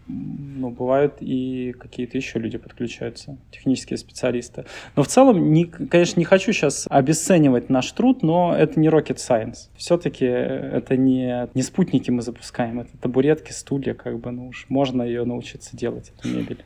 [0.08, 4.64] ну, бывают и какие-то еще люди подключаются, технические специалисты.
[4.96, 9.16] Но в целом, не, конечно, не хочу сейчас обесценивать наш труд, но это не rocket
[9.16, 9.68] science.
[9.76, 15.02] Все-таки это не, не спутники мы запускаем, это табуретки, стулья, как бы, ну уж можно
[15.02, 16.64] ее научиться делать, эту мебель.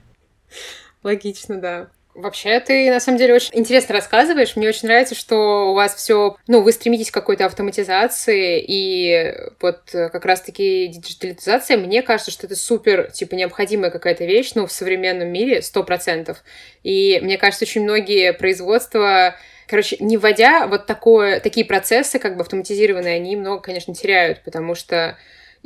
[1.02, 1.88] Логично, да
[2.18, 4.56] Вообще, ты на самом деле очень интересно рассказываешь.
[4.56, 9.82] Мне очень нравится, что у вас все, ну, вы стремитесь к какой-то автоматизации, и вот
[9.92, 15.28] как раз-таки диджитализация, мне кажется, что это супер, типа, необходимая какая-то вещь, ну, в современном
[15.28, 16.42] мире, сто процентов.
[16.82, 19.36] И мне кажется, очень многие производства
[19.68, 24.74] Короче, не вводя вот такое, такие процессы, как бы автоматизированные, они много, конечно, теряют, потому
[24.74, 25.18] что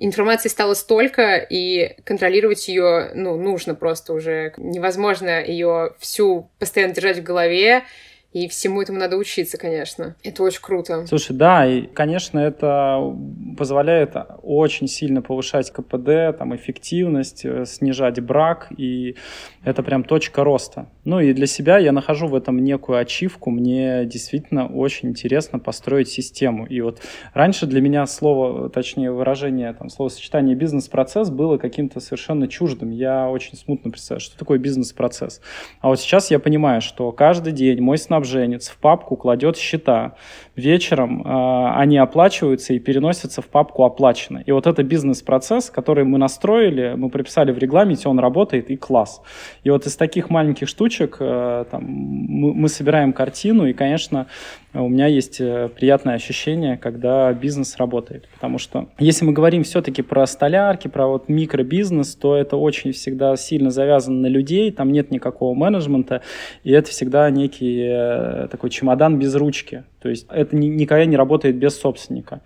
[0.04, 4.52] информации стало столько, и контролировать ее, ну, нужно просто уже.
[4.56, 7.84] Невозможно ее всю постоянно держать в голове,
[8.32, 10.16] и всему этому надо учиться, конечно.
[10.22, 11.06] Это очень круто.
[11.06, 13.14] Слушай, да, и, конечно, это
[13.58, 19.16] позволяет очень сильно повышать КПД, там, эффективность, э, снижать брак, и
[19.64, 20.86] это прям точка роста.
[21.04, 23.50] Ну и для себя я нахожу в этом некую ачивку.
[23.50, 26.66] Мне действительно очень интересно построить систему.
[26.66, 27.00] И вот
[27.34, 32.90] раньше для меня слово, точнее выражение, там, словосочетание бизнес-процесс было каким-то совершенно чуждым.
[32.90, 35.40] Я очень смутно представляю, что такое бизнес-процесс.
[35.80, 40.14] А вот сейчас я понимаю, что каждый день мой снабженец в папку кладет счета.
[40.56, 44.42] Вечером э, они оплачиваются и переносятся в папку «Оплачено».
[44.46, 49.22] И вот это бизнес-процесс, который мы настроили, мы прописали в регламенте, он работает и класс.
[49.64, 54.26] И вот из таких маленьких штучек э, там, мы, мы собираем картину, и, конечно,
[54.74, 58.28] у меня есть э, приятное ощущение, когда бизнес работает.
[58.34, 63.36] Потому что если мы говорим все-таки про столярки, про вот микробизнес, то это очень всегда
[63.36, 66.22] сильно завязано на людей, там нет никакого менеджмента,
[66.64, 69.84] и это всегда некий э, такой чемодан без ручки.
[70.00, 72.40] То есть это никогда не работает без собственника.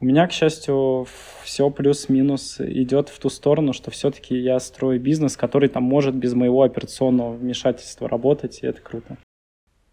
[0.00, 1.06] У меня, к счастью,
[1.42, 6.34] все плюс-минус идет в ту сторону, что все-таки я строю бизнес, который там может без
[6.34, 9.16] моего операционного вмешательства работать, и это круто.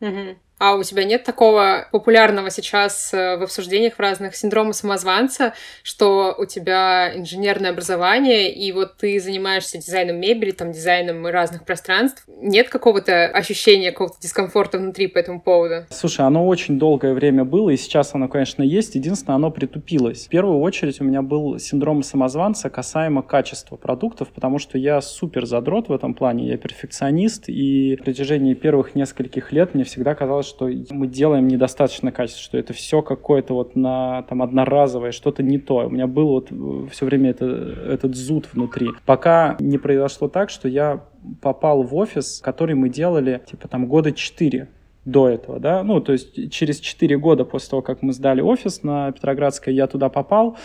[0.01, 0.35] Угу.
[0.61, 6.35] А у тебя нет такого популярного сейчас э, в обсуждениях в разных синдрома самозванца, что
[6.37, 12.25] у тебя инженерное образование, и вот ты занимаешься дизайном мебели, там, дизайном разных пространств.
[12.27, 15.87] Нет какого-то ощущения, какого-то дискомфорта внутри по этому поводу?
[15.89, 18.93] Слушай, оно очень долгое время было, и сейчас оно, конечно, есть.
[18.93, 20.27] Единственное, оно притупилось.
[20.27, 25.47] В первую очередь у меня был синдром самозванца касаемо качества продуктов, потому что я супер
[25.47, 30.50] задрот в этом плане, я перфекционист, и в протяжении первых нескольких лет мне всегда казалось,
[30.51, 35.57] что мы делаем недостаточно качественно, что это все какое-то вот на, там, одноразовое, что-то не
[35.57, 35.87] то.
[35.87, 38.89] У меня был вот э, все время это, этот зуд внутри.
[39.05, 41.03] Пока не произошло так, что я
[41.41, 44.67] попал в офис, который мы делали, типа, там, года четыре
[45.05, 48.83] до этого, да, ну, то есть через 4 года после того, как мы сдали офис
[48.83, 50.57] на Петроградской, я туда попал,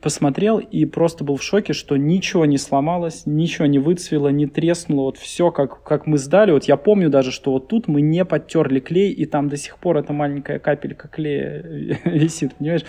[0.00, 5.02] посмотрел и просто был в шоке, что ничего не сломалось, ничего не выцвело, не треснуло,
[5.02, 6.52] вот все как, как мы сдали.
[6.52, 9.78] Вот я помню даже, что вот тут мы не подтерли клей, и там до сих
[9.78, 11.62] пор эта маленькая капелька клея
[12.04, 12.84] висит, понимаешь?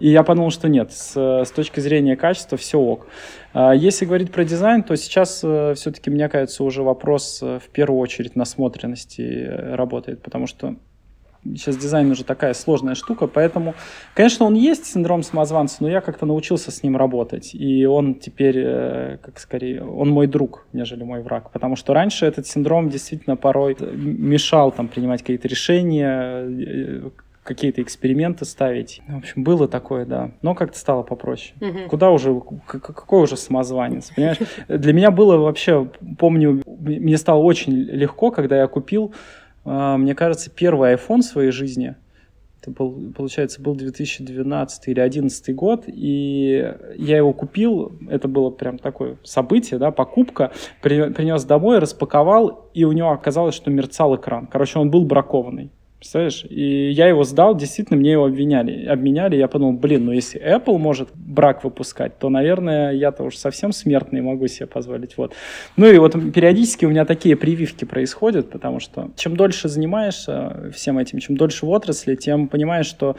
[0.00, 3.06] И я подумал, что нет, с, с точки зрения качества все ок.
[3.52, 7.68] А если говорить про дизайн, то сейчас э, все-таки, мне кажется, уже вопрос э, в
[7.70, 10.76] первую очередь насмотренности э, работает, потому что
[11.56, 13.74] Сейчас дизайн уже такая сложная штука, поэтому,
[14.14, 17.54] конечно, он есть, синдром самозванца, но я как-то научился с ним работать.
[17.54, 21.50] И он теперь, э, как скорее, он мой друг, нежели мой враг.
[21.50, 27.10] Потому что раньше этот синдром действительно порой мешал там принимать какие-то решения, э,
[27.48, 29.00] какие-то эксперименты ставить.
[29.08, 30.32] В общем, было такое, да.
[30.42, 31.54] Но как-то стало попроще.
[31.60, 31.88] Угу.
[31.88, 34.36] Куда уже, какой уже самозванец, понимаешь?
[34.68, 39.14] Для меня было вообще, помню, мне стало очень легко, когда я купил
[39.64, 41.96] мне кажется, первый iPhone в своей жизни,
[42.60, 48.78] это был, получается, был 2012 или 2011 год, и я его купил, это было прям
[48.78, 54.46] такое событие, да, покупка, при, принес домой, распаковал, и у него оказалось, что мерцал экран.
[54.46, 55.70] Короче, он был бракованный.
[55.98, 56.44] Представляешь?
[56.48, 59.36] И я его сдал, действительно, мне его обвиняли, обменяли.
[59.36, 64.20] Я подумал, блин, ну если Apple может брак выпускать, то, наверное, я-то уж совсем смертный
[64.20, 65.16] могу себе позволить.
[65.16, 65.34] Вот.
[65.76, 70.98] Ну и вот периодически у меня такие прививки происходят, потому что чем дольше занимаешься всем
[70.98, 73.16] этим, чем дольше в отрасли, тем понимаешь, что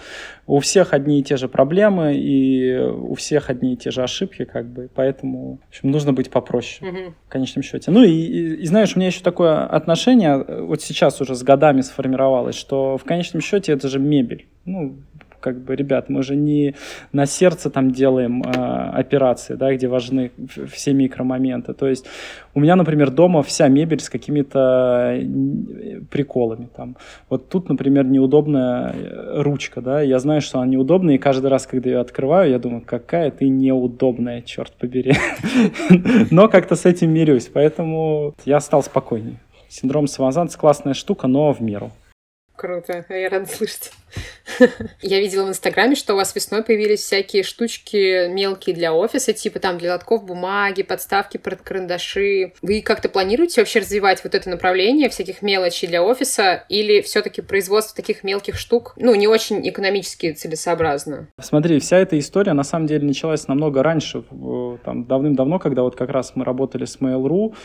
[0.48, 4.46] у всех одни и те же проблемы, и у всех одни и те же ошибки,
[4.46, 4.90] как бы.
[4.96, 7.14] Поэтому, в общем, нужно быть попроще, угу.
[7.28, 7.92] в конечном счете.
[7.92, 11.82] Ну и, и, и знаешь, у меня еще такое отношение, вот сейчас уже с годами
[11.82, 14.46] сформировалось, что в конечном счете это же мебель.
[14.66, 14.96] Ну,
[15.40, 16.76] как бы, ребят, мы же не
[17.14, 20.32] на сердце там делаем э, операции, да, где важны
[20.72, 21.74] все микромоменты.
[21.74, 22.06] То есть
[22.54, 26.70] у меня, например, дома вся мебель с какими-то э, приколами.
[26.76, 26.96] Там.
[27.28, 31.66] Вот тут, например, неудобная э, ручка, да, я знаю, что она неудобная, и каждый раз,
[31.66, 35.14] когда ее открываю, я думаю, какая ты неудобная, черт побери.
[36.30, 39.40] Но как-то с этим мирюсь, поэтому я стал спокойнее.
[39.70, 41.92] Синдром самозванца классная штука, но в меру.
[42.60, 43.94] Круто, я рада слышать.
[45.02, 49.60] Я видела в Инстаграме, что у вас весной появились всякие штучки мелкие для офиса, типа
[49.60, 52.52] там для лотков бумаги, подставки под карандаши.
[52.62, 57.96] Вы как-то планируете вообще развивать вот это направление всяких мелочей для офиса или все-таки производство
[57.96, 61.30] таких мелких штук, ну, не очень экономически целесообразно?
[61.40, 64.24] Смотри, вся эта история на самом деле началась намного раньше,
[64.84, 67.56] там, давным-давно, когда вот как раз мы работали с Mail.ru,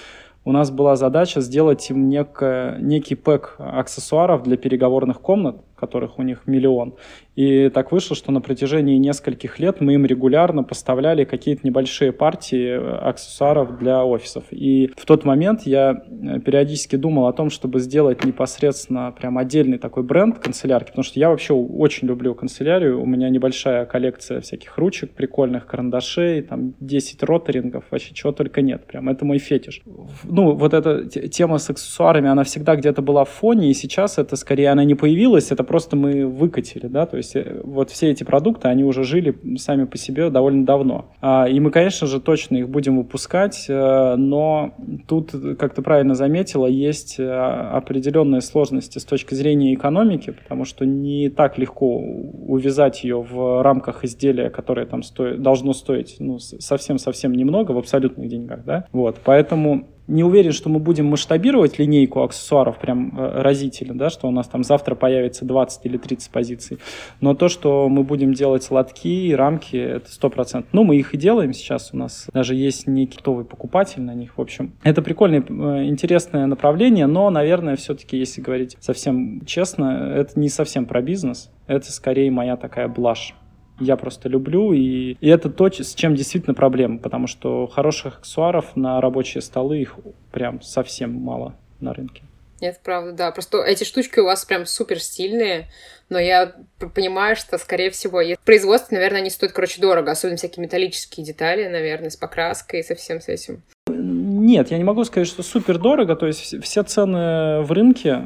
[0.44, 6.22] у нас была задача сделать им некое, некий пэк аксессуаров для переговорных комнат, которых у
[6.22, 6.94] них миллион.
[7.36, 12.68] И так вышло, что на протяжении нескольких лет мы им регулярно поставляли какие-то небольшие партии
[12.68, 14.44] э, аксессуаров для офисов.
[14.50, 19.78] И в тот момент я э, периодически думал о том, чтобы сделать непосредственно прям отдельный
[19.78, 23.02] такой бренд канцелярки, потому что я вообще очень люблю канцелярию.
[23.02, 28.86] У меня небольшая коллекция всяких ручек прикольных, карандашей, там 10 роторингов, вообще чего только нет.
[28.86, 29.82] Прям это мой фетиш.
[30.22, 34.36] Ну, вот эта тема с аксессуарами, она всегда где-то была в фоне, и сейчас это
[34.36, 38.22] скорее она не появилась, это просто мы выкатили, да, то есть э, вот все эти
[38.22, 41.06] продукты, они уже жили сами по себе довольно давно.
[41.20, 44.72] А, и мы, конечно же, точно их будем выпускать, э, но
[45.08, 50.86] тут, как ты правильно заметила, есть э, определенные сложности с точки зрения экономики, потому что
[50.86, 57.32] не так легко увязать ее в рамках изделия, которое там стоит, должно стоить ну, совсем-совсем
[57.32, 62.78] немного в абсолютных деньгах, да, вот, поэтому не уверен, что мы будем масштабировать линейку аксессуаров
[62.78, 66.78] прям э, разительно, да, что у нас там завтра появится 20 или 30 позиций.
[67.20, 70.66] Но то, что мы будем делать лотки, рамки, это 100%.
[70.72, 71.90] Ну, мы их и делаем сейчас.
[71.92, 74.36] У нас даже есть некий готовый покупатель на них.
[74.36, 80.38] В общем, это прикольное, э, интересное направление, но, наверное, все-таки, если говорить совсем честно, это
[80.38, 81.50] не совсем про бизнес.
[81.66, 83.34] Это скорее моя такая блажь
[83.80, 88.76] я просто люблю, и, и это то, с чем действительно проблема, потому что хороших аксессуаров
[88.76, 89.96] на рабочие столы их
[90.30, 92.22] прям совсем мало на рынке.
[92.60, 93.30] Нет, правда, да.
[93.32, 95.68] Просто эти штучки у вас прям супер стильные,
[96.08, 96.54] но я
[96.94, 102.10] понимаю, что, скорее всего, производство, наверное, они стоят, короче, дорого, особенно всякие металлические детали, наверное,
[102.10, 103.62] с покраской и со всем с этим.
[103.88, 106.16] Нет, я не могу сказать, что супер дорого.
[106.16, 108.22] То есть все цены в рынке,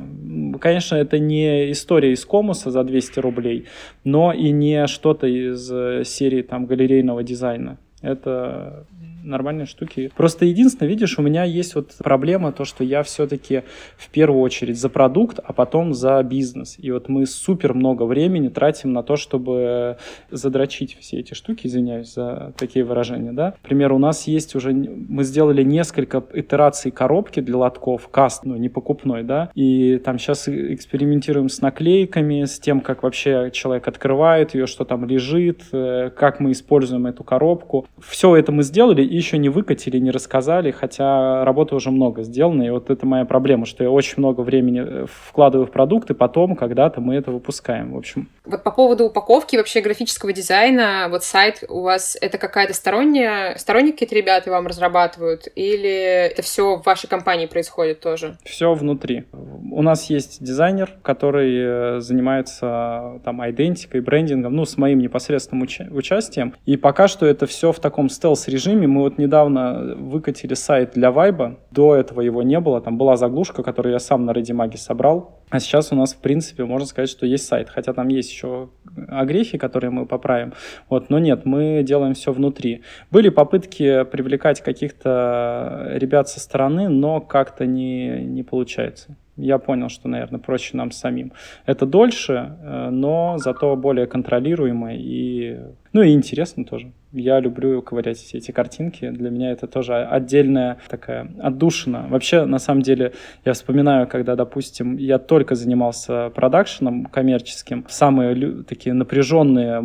[0.58, 3.66] конечно, это не история из комуса за 200 рублей,
[4.04, 7.78] но и не что-то из э, серии там галерейного дизайна.
[8.02, 8.86] Это
[9.22, 10.10] нормальные штуки.
[10.16, 13.62] Просто единственное, видишь, у меня есть вот проблема, то, что я все-таки
[13.96, 16.76] в первую очередь за продукт, а потом за бизнес.
[16.78, 19.96] И вот мы супер много времени тратим на то, чтобы
[20.30, 23.54] задрочить все эти штуки, извиняюсь за такие выражения, да.
[23.62, 28.68] Например, у нас есть уже, мы сделали несколько итераций коробки для лотков, каст, ну, не
[28.68, 34.66] покупной, да, и там сейчас экспериментируем с наклейками, с тем, как вообще человек открывает ее,
[34.66, 37.86] что там лежит, э, как мы используем эту коробку.
[38.00, 42.70] Все это мы сделали, еще не выкатили, не рассказали, хотя работы уже много сделано, и
[42.70, 47.00] вот это моя проблема, что я очень много времени э, вкладываю в продукты, потом когда-то
[47.00, 48.28] мы это выпускаем, в общем.
[48.44, 53.92] Вот по поводу упаковки вообще графического дизайна, вот сайт у вас это какая-то сторонняя, сторонние
[53.92, 58.36] какие-то ребята вам разрабатывают, или это все в вашей компании происходит тоже?
[58.44, 59.24] Все внутри.
[59.32, 65.88] У нас есть дизайнер, который э, занимается там идентикой, брендингом, ну, с моим непосредственным уча-
[65.90, 71.12] участием, и пока что это все в таком стелс-режиме, мы вот недавно выкатили сайт для
[71.12, 71.60] Вайба.
[71.70, 72.80] До этого его не было.
[72.80, 75.38] Там была заглушка, которую я сам на Редимаге собрал.
[75.50, 77.68] А сейчас у нас, в принципе, можно сказать, что есть сайт.
[77.68, 78.70] Хотя там есть еще
[79.08, 80.52] огрехи, которые мы поправим.
[80.88, 82.82] Вот, но нет, мы делаем все внутри.
[83.12, 90.08] Были попытки привлекать каких-то ребят со стороны, но как-то не, не получается я понял, что,
[90.08, 91.32] наверное, проще нам самим.
[91.64, 95.60] Это дольше, э, но зато более контролируемо и,
[95.92, 96.90] ну и интересно тоже.
[97.12, 99.08] Я люблю ковырять все эти картинки.
[99.08, 102.06] Для меня это тоже отдельная такая отдушина.
[102.08, 103.12] Вообще, на самом деле,
[103.44, 109.82] я вспоминаю, когда, допустим, я только занимался продакшеном коммерческим, в самые такие напряженные,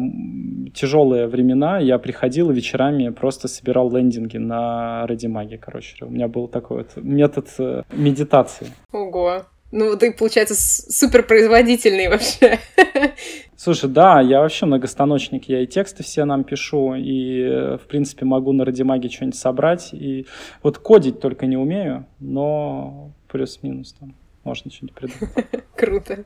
[0.74, 6.06] тяжелые времена я приходил и вечерами просто собирал лендинги на Радимаге, короче.
[6.06, 8.68] У меня был такой вот метод э, медитации.
[8.92, 9.44] Ого.
[9.76, 12.60] Ну, ты, получается, суперпроизводительный вообще.
[13.58, 15.50] Слушай, да, я вообще многостаночник.
[15.50, 19.90] Я и тексты все нам пишу, и, в принципе, могу на Радимаге что-нибудь собрать.
[19.92, 20.28] И
[20.62, 24.14] вот кодить только не умею, но плюс-минус там
[24.44, 25.66] можно что-нибудь придумать.
[25.76, 26.24] Круто.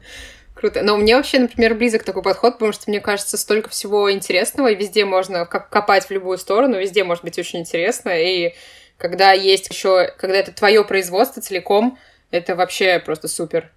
[0.54, 0.84] Круто.
[0.84, 4.76] Но мне вообще, например, близок такой подход, потому что мне кажется, столько всего интересного, и
[4.76, 8.10] везде можно копать в любую сторону, везде может быть очень интересно.
[8.10, 8.56] И
[8.98, 11.98] когда есть еще, когда это твое производство целиком,
[12.32, 13.71] это вообще просто супер.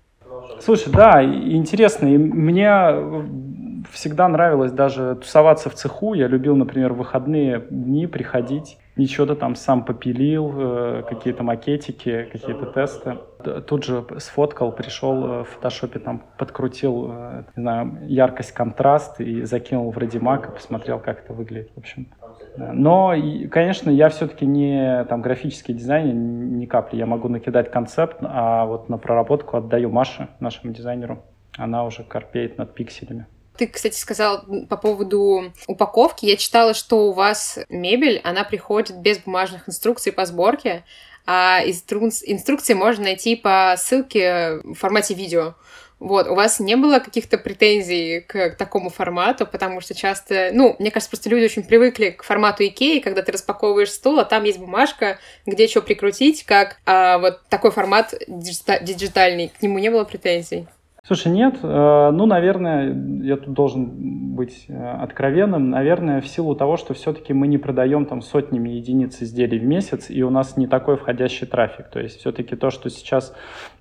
[0.61, 2.07] Слушай, да, интересно.
[2.07, 6.14] И мне всегда нравилось даже тусоваться в цеху.
[6.14, 12.66] Я любил, например, в выходные дни приходить ничего-то там сам попилил, э, какие-то макетики, какие-то
[12.66, 13.18] тесты.
[13.66, 19.42] Тут же сфоткал, пришел э, в фотошопе, там подкрутил, э, не знаю, яркость, контраст и
[19.42, 22.09] закинул в Redimag и посмотрел, как это выглядит, в общем.
[22.57, 23.14] Но,
[23.51, 26.98] конечно, я все-таки не там графический дизайнер, ни капли.
[26.98, 31.22] Я могу накидать концепт, а вот на проработку отдаю Маше, нашему дизайнеру.
[31.57, 33.26] Она уже корпеет над пикселями.
[33.57, 36.24] Ты, кстати, сказал по поводу упаковки.
[36.24, 40.84] Я читала, что у вас мебель, она приходит без бумажных инструкций по сборке,
[41.26, 45.55] а инструкции можно найти по ссылке в формате видео.
[46.01, 50.90] Вот, у вас не было каких-то претензий к такому формату, потому что часто, ну, мне
[50.90, 54.59] кажется, просто люди очень привыкли к формату Икеи, когда ты распаковываешь стул, а там есть
[54.59, 60.66] бумажка, где что прикрутить, как а, вот такой формат диджитальный, к нему не было претензий.
[61.03, 66.76] Слушай, нет, э, ну, наверное, я тут должен быть э, откровенным, наверное, в силу того,
[66.76, 70.66] что все-таки мы не продаем там сотнями единиц изделий в месяц, и у нас не
[70.66, 71.88] такой входящий трафик.
[71.88, 73.34] То есть все-таки то, что сейчас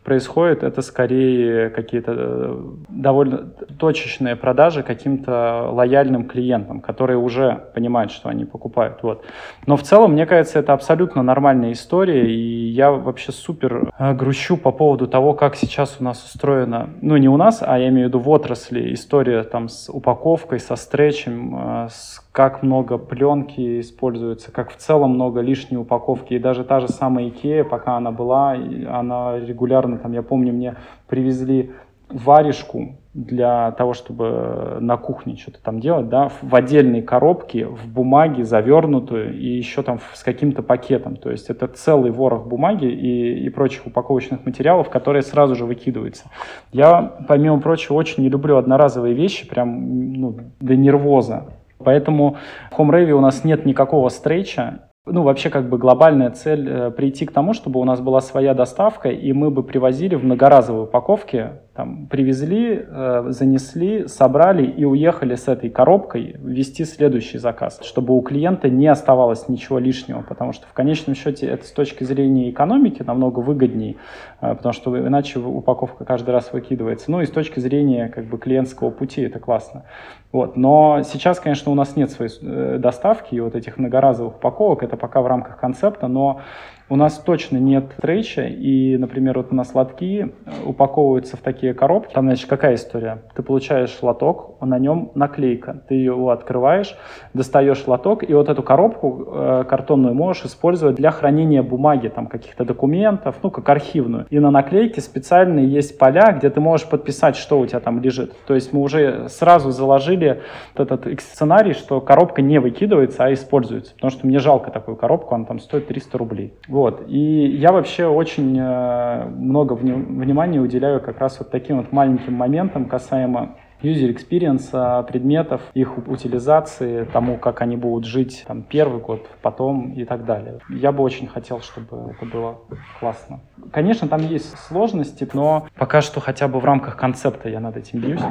[0.04, 3.38] происходит, это скорее какие-то э, довольно
[3.78, 9.00] точечные продажи каким-то лояльным клиентам, которые уже понимают, что они покупают.
[9.04, 9.26] Вот.
[9.68, 14.72] Но в целом, мне кажется, это абсолютно нормальная история, и я вообще супер грущу по
[14.72, 18.10] поводу того, как сейчас у нас устроено ну не у нас, а я имею в
[18.10, 24.52] виду в отрасли, история там с упаковкой, со стречем, э, с как много пленки используется,
[24.52, 26.36] как в целом много лишней упаковки.
[26.36, 30.76] И даже та же самая Икея, пока она была, она регулярно, там, я помню, мне
[31.08, 31.72] привезли
[32.10, 38.44] варежку для того, чтобы на кухне что-то там делать, да, в отдельной коробке, в бумаге
[38.44, 41.16] завернутую и еще там с каким-то пакетом.
[41.16, 46.30] То есть это целый ворох бумаги и, и прочих упаковочных материалов, которые сразу же выкидываются.
[46.72, 51.48] Я, помимо прочего, очень не люблю одноразовые вещи, прям ну, до нервоза.
[51.84, 52.38] Поэтому
[52.72, 57.26] в HomeRave у нас нет никакого стрейча, ну, вообще как бы глобальная цель э, прийти
[57.26, 61.52] к тому, чтобы у нас была своя доставка, и мы бы привозили в многоразовые упаковки,
[61.80, 68.22] там, привезли, э, занесли, собрали и уехали с этой коробкой вести следующий заказ, чтобы у
[68.22, 73.02] клиента не оставалось ничего лишнего, потому что в конечном счете это с точки зрения экономики
[73.02, 73.96] намного выгоднее,
[74.42, 77.10] э, потому что иначе упаковка каждый раз выкидывается.
[77.12, 79.86] Ну и с точки зрения как бы клиентского пути это классно.
[80.34, 80.58] Вот.
[80.58, 84.98] Но сейчас, конечно, у нас нет своей э, доставки и вот этих многоразовых упаковок, это
[84.98, 86.42] пока в рамках концепта, но
[86.90, 92.14] у нас точно нет трейча, и, например, вот на сладки э, упаковываются в такие коробки.
[92.14, 93.22] Там, значит, какая история?
[93.36, 95.84] Ты получаешь лоток, на нем наклейка.
[95.88, 96.98] Ты его открываешь,
[97.34, 102.66] достаешь лоток, и вот эту коробку э, картонную можешь использовать для хранения бумаги, там, каких-то
[102.66, 104.26] документов, ну, как архивную.
[104.30, 108.34] И на наклейке специальные есть поля, где ты можешь подписать, что у тебя там лежит.
[108.48, 110.42] То есть мы уже сразу заложили
[110.76, 113.94] этот сценарий, что коробка не выкидывается, а используется.
[113.94, 116.54] Потому что мне жалко такую коробку, она там стоит 300 рублей.
[116.80, 117.04] Вот.
[117.10, 122.86] И я вообще очень э, много внимания уделяю как раз вот таким вот маленьким моментам
[122.86, 129.28] касаемо user experience а, предметов, их утилизации, тому, как они будут жить там, первый год,
[129.42, 130.60] потом и так далее.
[130.70, 132.60] Я бы очень хотел, чтобы это было
[133.02, 133.42] классно.
[133.74, 138.00] Конечно, там есть сложности, но пока что хотя бы в рамках концепта я над этим
[138.00, 138.22] бьюсь.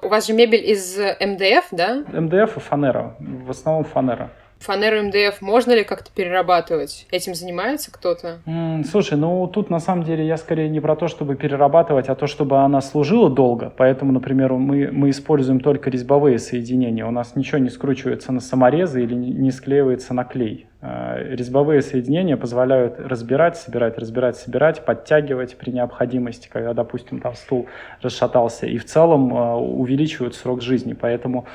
[0.00, 2.04] У вас же мебель из МДФ, да?
[2.10, 3.16] МДФ и фанера.
[3.18, 4.30] В основном фанера.
[4.60, 7.06] Фанеру МДФ можно ли как-то перерабатывать?
[7.10, 8.38] Этим занимается кто-то?
[8.46, 12.14] Mm, слушай, ну тут на самом деле я скорее не про то, чтобы перерабатывать, а
[12.14, 13.72] то, чтобы она служила долго.
[13.76, 17.06] Поэтому, например, мы, мы используем только резьбовые соединения.
[17.06, 20.68] У нас ничего не скручивается на саморезы или не склеивается на клей.
[20.80, 27.66] А, резьбовые соединения позволяют разбирать, собирать, разбирать, собирать, подтягивать при необходимости, когда, допустим, там стул
[28.00, 30.92] расшатался, и в целом а, увеличивают срок жизни.
[30.92, 31.46] Поэтому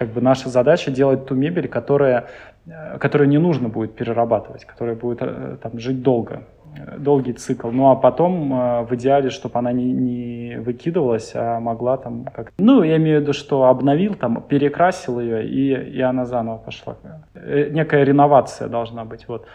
[0.00, 2.24] как бы наша задача делать ту мебель, которая,
[2.66, 6.44] э, которую не нужно будет перерабатывать, которая будет э, там, жить долго,
[6.74, 7.70] э, долгий цикл.
[7.70, 8.48] Ну а потом
[8.86, 13.22] в идеале, чтобы она не, не выкидывалась, а могла там как Ну, я имею в
[13.22, 16.96] виду, что обновил, там, перекрасил ее, и, и она заново пошла.
[17.34, 19.28] Некая реновация должна быть.
[19.28, 19.46] Вот.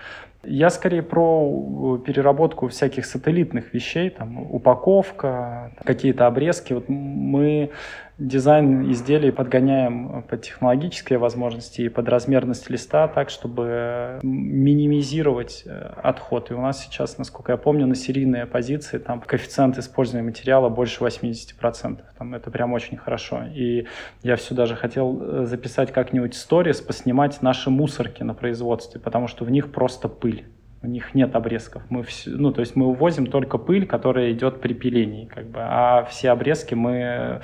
[0.44, 6.74] Я скорее про переработку всяких сателлитных вещей, там, упаковка, какие-то обрезки.
[6.74, 7.72] Вот мы
[8.18, 16.52] дизайн изделий подгоняем под технологические возможности и под размерность листа так, чтобы минимизировать э, отход.
[16.52, 21.04] И у нас сейчас, насколько я помню, на серийные позиции там коэффициент использования материала больше
[21.04, 22.00] 80%.
[22.18, 23.44] Там это прям очень хорошо.
[23.54, 23.88] И
[24.24, 29.44] я все даже хотел э, записать как-нибудь сторис, поснимать наши мусорки на производстве, потому что
[29.44, 30.46] в них просто пыль
[30.86, 31.84] у них нет обрезков.
[31.90, 35.60] Мы все, ну, то есть мы увозим только пыль, которая идет при пилении, как бы,
[35.62, 37.42] а все обрезки мы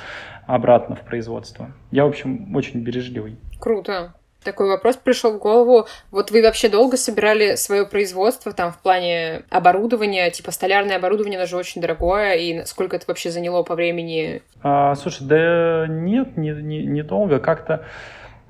[0.56, 1.72] обратно в производство.
[1.92, 3.38] Я, в общем, очень бережливый.
[3.60, 4.14] Круто.
[4.44, 5.88] Такой вопрос пришел в голову.
[6.10, 11.46] Вот вы вообще долго собирали свое производство там в плане оборудования, типа столярное оборудование, оно
[11.46, 14.42] же очень дорогое, и сколько это вообще заняло по времени?
[14.64, 17.40] А, слушай, да нет, не, не, не долго.
[17.40, 17.86] Как-то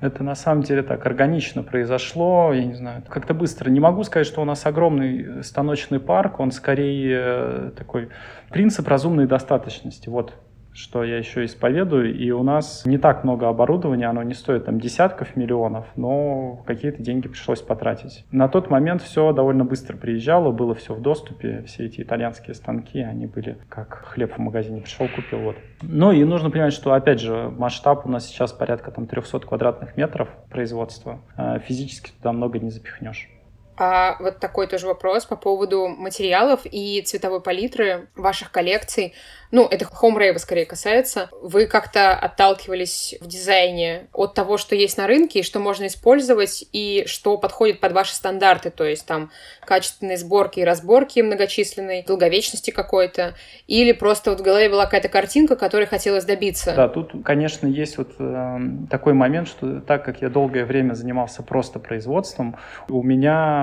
[0.00, 3.68] это на самом деле так органично произошло, я не знаю, как-то быстро.
[3.70, 8.08] Не могу сказать, что у нас огромный станочный парк, он скорее э, такой
[8.50, 10.08] принцип разумной достаточности.
[10.08, 10.34] Вот
[10.74, 14.80] что я еще исповедую, и у нас не так много оборудования, оно не стоит там
[14.80, 18.24] десятков миллионов, но какие-то деньги пришлось потратить.
[18.30, 23.00] На тот момент все довольно быстро приезжало, было все в доступе, все эти итальянские станки,
[23.00, 25.56] они были как хлеб в магазине пришел, купил, вот.
[25.82, 29.96] Ну и нужно понимать, что, опять же, масштаб у нас сейчас порядка там 300 квадратных
[29.96, 33.28] метров производства, а физически туда много не запихнешь.
[33.76, 39.14] А вот такой тоже вопрос по поводу материалов и цветовой палитры ваших коллекций.
[39.50, 44.96] Ну, это Home Rave скорее касается, вы как-то отталкивались в дизайне от того, что есть
[44.96, 49.30] на рынке и что можно использовать, и что подходит под ваши стандарты, то есть там
[49.66, 53.34] качественные сборки и разборки многочисленной, долговечности какой-то,
[53.66, 56.72] или просто вот в голове была какая-то картинка, которой хотелось добиться?
[56.74, 58.58] Да, тут, конечно, есть вот э,
[58.90, 62.56] такой момент, что так как я долгое время занимался просто производством,
[62.88, 63.61] у меня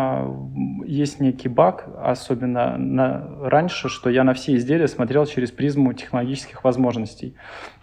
[0.86, 6.64] есть некий баг, особенно на, раньше, что я на все изделия смотрел через призму технологических
[6.64, 7.36] возможностей.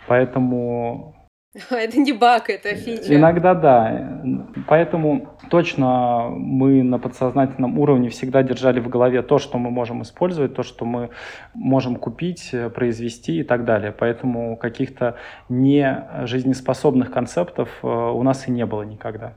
[0.07, 1.17] Поэтому
[1.71, 3.14] это не баг, это фича.
[3.14, 4.23] Иногда да.
[4.67, 10.55] Поэтому точно мы на подсознательном уровне всегда держали в голове то, что мы можем использовать,
[10.55, 11.11] то, что мы
[11.55, 13.93] можем купить, произвести и так далее.
[13.93, 15.17] Поэтому каких-то
[15.49, 19.35] не жизнеспособных концептов э, у нас и не было никогда.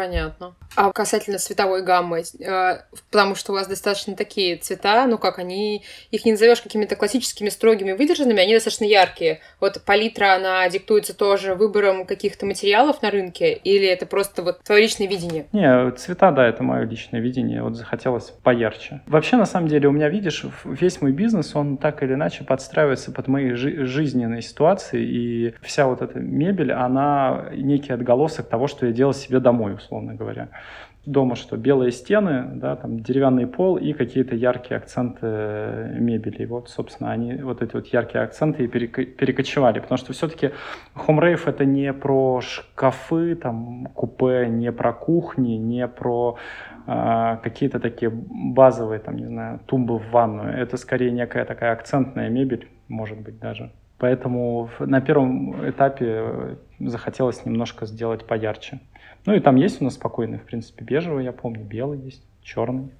[0.00, 0.54] Понятно.
[0.76, 2.78] А касательно цветовой гаммы, э,
[3.10, 7.50] потому что у вас достаточно такие цвета, ну как они, их не назовешь какими-то классическими,
[7.50, 9.40] строгими, выдержанными, они достаточно яркие.
[9.60, 14.82] Вот палитра, она диктуется тоже выбором каких-то материалов на рынке, или это просто вот твое
[14.82, 15.46] личное видение?
[15.52, 19.02] Не, цвета, да, это мое личное видение, вот захотелось поярче.
[19.06, 23.12] Вообще, на самом деле, у меня, видишь, весь мой бизнес, он так или иначе подстраивается
[23.12, 28.86] под мои жи- жизненные ситуации, и вся вот эта мебель, она некий отголосок того, что
[28.86, 30.48] я делал себе домой, условно говоря.
[31.06, 31.56] Дома что?
[31.56, 35.26] Белые стены, да, там деревянный пол и какие-то яркие акценты
[35.98, 36.42] мебели.
[36.42, 39.80] И вот, собственно, они, вот эти вот яркие акценты и перекочевали.
[39.80, 40.50] Потому что все-таки
[40.94, 46.36] Rave это не про шкафы, там, купе, не про кухни, не про
[46.86, 50.52] э, какие-то такие базовые, там, не знаю, тумбы в ванную.
[50.52, 53.70] Это скорее некая такая акцентная мебель, может быть, даже.
[53.98, 58.80] Поэтому на первом этапе захотелось немножко сделать поярче.
[59.26, 62.90] Ну и там есть у нас спокойный, в принципе, бежевый, я помню, белый есть, черный.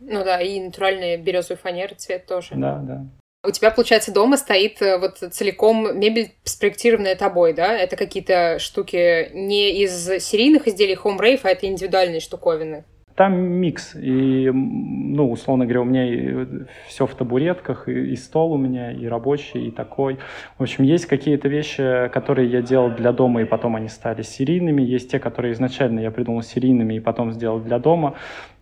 [0.00, 2.54] Ну да, и натуральный березовый фанер цвет тоже.
[2.54, 3.06] Да, да.
[3.42, 7.74] У тебя, получается, дома стоит э, вот целиком мебель, спроектированная тобой, да?
[7.74, 12.84] Это какие-то штуки не из серийных изделий Home Rave, а это индивидуальные штуковины?
[13.20, 16.46] Там микс, и, ну, условно говоря, у меня
[16.86, 20.16] все в табуретках, и, и стол у меня, и рабочий, и такой.
[20.56, 24.80] В общем, есть какие-то вещи, которые я делал для дома, и потом они стали серийными.
[24.80, 28.14] Есть те, которые изначально я придумал серийными, и потом сделал для дома.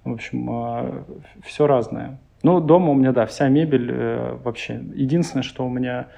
[0.03, 1.05] В общем, а,
[1.45, 2.19] все разное.
[2.43, 4.83] Ну, дома у меня, да, вся мебель э, вообще.
[4.93, 6.09] Единственное, что у меня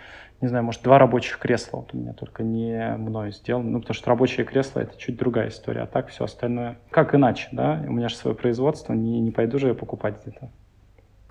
[0.40, 3.94] не знаю, может, два рабочих кресла вот у меня только не мною сделано, ну, потому
[3.94, 6.78] что рабочие кресла— это чуть другая история, а так все остальное.
[6.90, 10.50] Как иначе, да, у меня же свое производство, не, не пойду же я покупать где-то.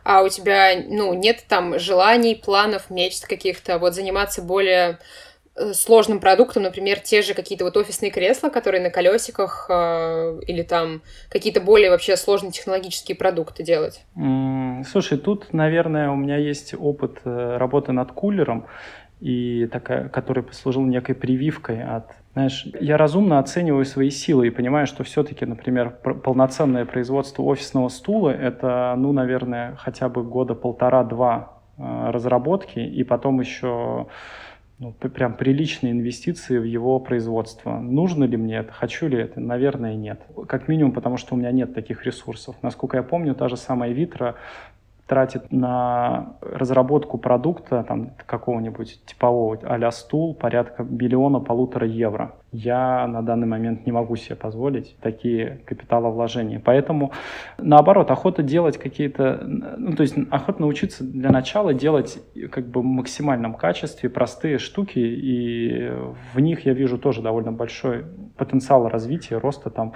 [0.04, 5.00] А у тебя, ну, нет там желаний, планов, мечт каких-то, вот заниматься более
[5.74, 11.02] сложным продуктом, например, те же какие-то вот офисные кресла, которые на колесиках, э, или там
[11.30, 14.06] какие-то более вообще сложные технологические продукты делать?
[14.16, 18.68] Mm, слушай, тут, наверное, у меня есть опыт э, работы над кулером,
[19.20, 24.88] и такая, который послужил некой прививкой от знаешь, я разумно оцениваю свои силы и понимаю,
[24.88, 25.90] что все-таки, например,
[26.24, 33.42] полноценное производство офисного стула— это, ну, наверное, хотя бы года полтора-два э, разработки, и потом
[33.42, 34.08] еще
[34.80, 37.80] ну, прям приличные инвестиции в его производство.
[37.80, 39.42] Нужно ли мне это, хочу ли это?
[39.42, 40.22] Наверное, нет.
[40.48, 42.56] Как минимум, потому что у меня нет таких ресурсов.
[42.62, 44.36] Насколько я помню, та же самая Витра
[45.10, 52.36] тратит на разработку продукта там, какого-нибудь типового а стул порядка миллиона полутора евро.
[52.52, 56.62] Я на данный момент не могу себе позволить такие капиталовложения.
[56.64, 57.12] Поэтому,
[57.58, 59.44] наоборот, охота делать какие-то...
[59.44, 62.20] Ну, то есть охота научиться для начала делать
[62.52, 65.92] как бы в максимальном качестве простые штуки, и
[66.34, 68.06] в них я вижу тоже довольно большой
[68.38, 69.94] потенциал развития, роста там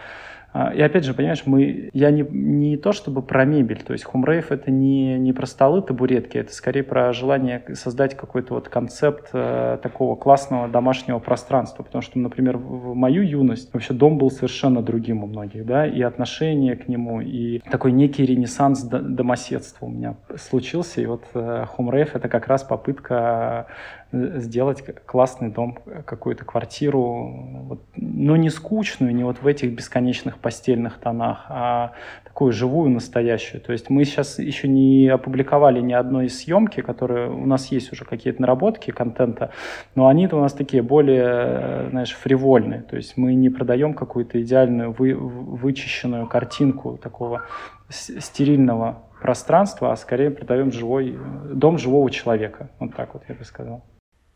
[0.53, 4.51] и опять же, понимаешь, мы, я не, не то чтобы про мебель, то есть хумрейв
[4.51, 9.79] это не, не про столы, табуретки, это скорее про желание создать какой-то вот концепт э,
[9.81, 14.83] такого классного домашнего пространства, потому что, например, в, в мою юность вообще дом был совершенно
[14.83, 20.17] другим у многих, да, и отношение к нему, и такой некий ренессанс домоседства у меня
[20.37, 23.65] случился, и вот э, хумрейв это как раз попытка
[24.13, 30.99] сделать классный дом, какую-то квартиру, вот, но не скучную, не вот в этих бесконечных постельных
[30.99, 31.93] тонах, а
[32.23, 33.61] такую живую, настоящую.
[33.61, 38.05] То есть мы сейчас еще не опубликовали ни одной съемки, которые у нас есть уже
[38.05, 39.51] какие-то наработки контента,
[39.95, 42.81] но они-то у нас такие более, знаешь, фривольные.
[42.81, 47.43] То есть мы не продаем какую-то идеальную вы, вычищенную картинку такого
[47.89, 51.17] стерильного пространства, а скорее продаем живой
[51.51, 52.69] дом живого человека.
[52.79, 53.83] Вот так вот я бы сказал.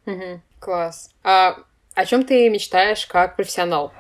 [0.08, 1.12] Угу, класс.
[1.24, 1.58] А
[1.94, 3.92] о чем ты мечтаешь как профессионал?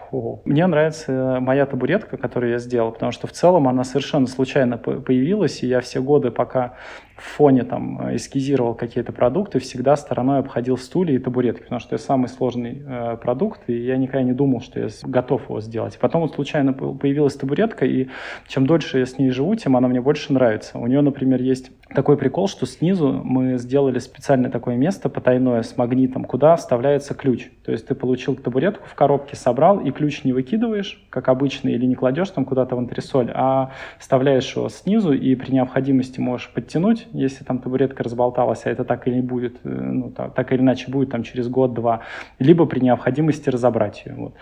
[0.45, 5.63] Мне нравится моя табуретка, которую я сделал, потому что в целом она совершенно случайно появилась,
[5.63, 6.75] и я все годы, пока
[7.17, 12.03] в фоне там эскизировал какие-то продукты, всегда стороной обходил стулья и табуретки, потому что это
[12.03, 15.97] самый сложный э, продукт, и я никогда не думал, что я готов его сделать.
[15.99, 18.07] Потом вот случайно появилась табуретка, и
[18.47, 20.77] чем дольше я с ней живу, тем она мне больше нравится.
[20.77, 25.75] У нее, например, есть такой прикол, что снизу мы сделали специальное такое место потайное с
[25.75, 27.49] магнитом, куда вставляется ключ.
[27.65, 31.85] То есть ты получил табуретку в коробке, собрал, и ключ не выкидываешь, как обычно, или
[31.85, 37.07] не кладешь там куда-то в антресоль, а вставляешь его снизу, и при необходимости можешь подтянуть,
[37.13, 40.91] если там табуретка разболталась, а это так или будет, э, ну, так, так или иначе
[40.91, 42.01] будет там через год-два,
[42.37, 44.13] либо при необходимости разобрать ее.
[44.15, 44.33] Вот.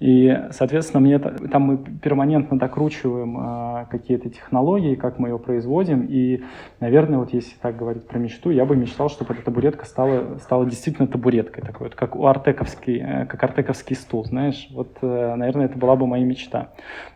[0.00, 6.06] И, соответственно, мне там мы перманентно докручиваем э, какие-то технологии, как мы ее производим.
[6.08, 6.44] И,
[6.78, 10.66] наверное, вот если так говорить про мечту, я бы мечтал, чтобы эта табуретка стала, стала
[10.66, 14.68] действительно табуреткой, такой вот, как у артековский, э, как артековский стул, знаешь.
[14.70, 16.70] Вот, наверное, это была бы моя мечта.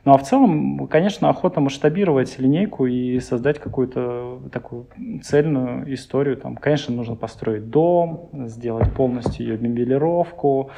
[0.04, 4.86] Ну а в целом, конечно, охота масштабировать линейку и создать какую-то такую
[5.22, 6.36] цельную историю.
[6.36, 10.70] Там, конечно, нужно построить дом, сделать полностью ее мебелировку,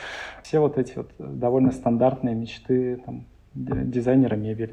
[0.43, 4.73] все вот эти вот довольно стандартные мечты там, дизайнера мебели.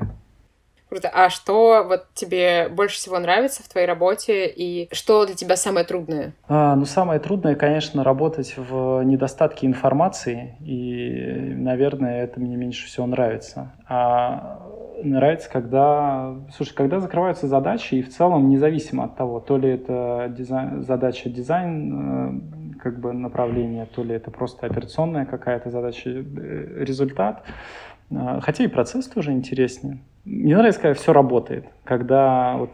[0.92, 1.10] Круто.
[1.14, 5.86] А что вот тебе больше всего нравится в твоей работе и что для тебя самое
[5.86, 6.34] трудное?
[6.50, 10.58] А, ну, самое трудное, конечно, работать в недостатке информации.
[10.60, 13.72] И, наверное, это мне меньше всего нравится.
[13.88, 14.68] А
[15.02, 16.36] нравится, когда...
[16.54, 21.30] Слушай, когда закрываются задачи, и в целом, независимо от того, то ли это дизайн, задача
[21.30, 26.24] дизайн э, как бы направление, то ли это просто операционная какая-то задача, э,
[26.84, 27.44] результат.
[28.16, 30.00] А, хотя и процесс тоже интереснее.
[30.24, 32.70] Мне нравится, когда все работает, когда вот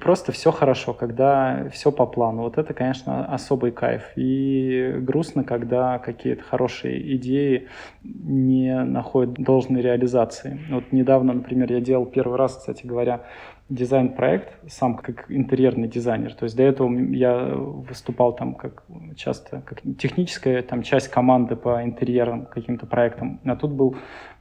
[0.00, 2.42] просто все хорошо, когда все по плану.
[2.42, 4.02] Вот это, конечно, особый кайф.
[4.16, 7.68] И грустно, когда какие-то хорошие идеи
[8.02, 10.60] не находят должной реализации.
[10.70, 13.22] Вот недавно, например, я делал первый раз, кстати говоря,
[13.70, 16.34] дизайн-проект сам как интерьерный дизайнер.
[16.34, 18.82] То есть до этого я выступал там как
[19.16, 23.40] часто как техническая там часть команды по интерьерным каким-то проектам.
[23.44, 23.96] А тут был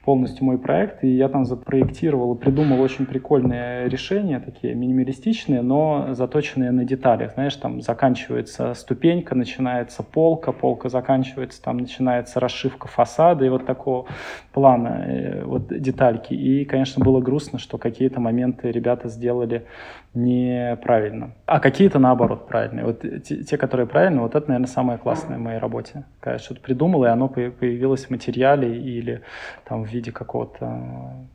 [0.06, 6.14] полностью мой проект, и я там запроектировал и придумал очень прикольные решения, такие минималистичные, но
[6.14, 7.34] заточенные на деталях.
[7.34, 14.06] Знаешь, там заканчивается ступенька, начинается полка, полка заканчивается, там начинается расшивка фасада и вот такого
[14.54, 16.34] плана э, вот детальки.
[16.34, 19.66] И, конечно, было грустно, что какие-то моменты ребята сделали
[20.14, 22.86] неправильно, а какие-то наоборот правильные.
[22.86, 26.06] Вот те, те, которые правильные, вот это, наверное, самое классное в моей работе.
[26.20, 29.22] Когда что-то придумал, и оно появилось в материале или
[29.66, 31.28] там в виде какого-то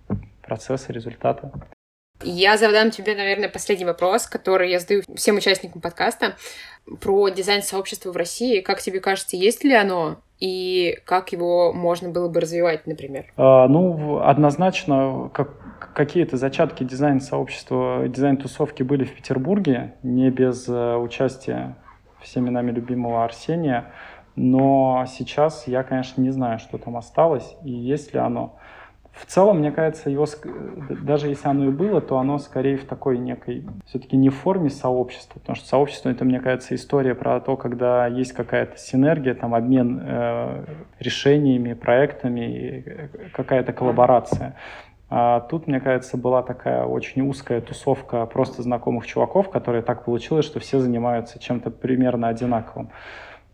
[0.42, 1.52] процесса, результата.
[2.22, 6.36] Я задам тебе, наверное, последний вопрос, который я задаю всем участникам подкаста
[7.00, 8.60] про дизайн сообщества в России.
[8.60, 10.16] Как тебе кажется, есть ли оно?
[10.40, 13.26] И как его можно было бы развивать, например?
[13.36, 15.50] А, ну, однозначно, как,
[15.94, 21.76] какие-то зачатки дизайн-сообщества, дизайн-тусовки были в Петербурге, не без э, участия
[22.20, 23.92] всеми нами любимого Арсения,
[24.36, 28.56] но сейчас я, конечно, не знаю, что там осталось и есть ли оно.
[29.14, 30.26] В целом, мне кажется, его,
[31.02, 34.70] даже если оно и было, то оно скорее в такой некой, все-таки не в форме
[34.70, 39.54] сообщества, потому что сообщество это, мне кажется, история про то, когда есть какая-то синергия, там
[39.54, 40.64] обмен э,
[40.98, 44.56] решениями, проектами, э, какая-то коллаборация.
[45.10, 50.44] А тут, мне кажется, была такая очень узкая тусовка просто знакомых чуваков, которые так получилось,
[50.44, 52.90] что все занимаются чем-то примерно одинаковым.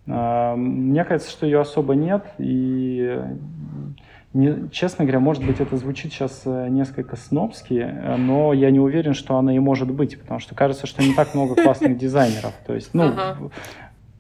[0.09, 3.21] А, мне кажется, что ее особо нет, и
[4.33, 8.79] не, честно говоря, может быть, это звучит сейчас э, несколько снобски, э, но я не
[8.79, 12.53] уверен, что она и может быть, потому что кажется, что не так много классных дизайнеров.
[12.65, 13.51] То есть, ну, ага.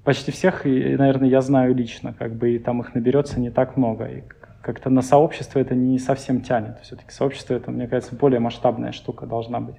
[0.03, 4.07] почти всех, наверное, я знаю лично, как бы, и там их наберется не так много.
[4.07, 4.23] И
[4.63, 6.81] как-то на сообщество это не совсем тянет.
[6.83, 9.77] Все-таки сообщество это, мне кажется, более масштабная штука должна быть.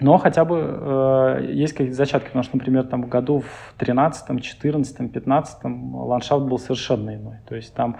[0.00, 4.42] Но хотя бы э, есть какие-то зачатки, потому что, например, там в году в 13,
[4.42, 7.36] 14, 15 ландшафт был совершенно иной.
[7.48, 7.98] То есть там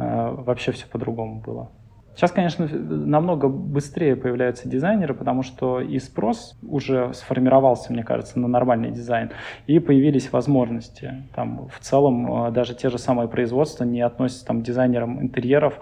[0.00, 1.70] вообще все по-другому было.
[2.16, 8.48] Сейчас, конечно, намного быстрее появляются дизайнеры, потому что и спрос уже сформировался, мне кажется, на
[8.48, 9.30] нормальный дизайн,
[9.66, 11.24] и появились возможности.
[11.34, 15.78] Там в целом э, даже те же самые производства не относятся там, к дизайнерам интерьеров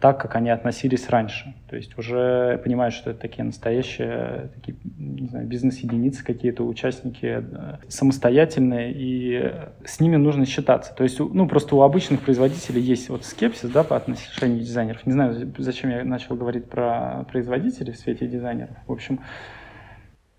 [0.00, 1.54] так, как они относились раньше.
[1.68, 7.76] То есть уже понимают, что это такие настоящие такие, не знаю, бизнес-единицы какие-то, участники э,
[7.88, 9.52] самостоятельные, и
[9.84, 10.94] с ними нужно считаться.
[10.94, 15.04] То есть, ну, просто у обычных производителей есть вот скепсис, да, по отношению дизайнеров.
[15.04, 18.76] Не знаю, зачем я начал говорить про производителей в свете дизайнеров.
[18.86, 19.20] В общем,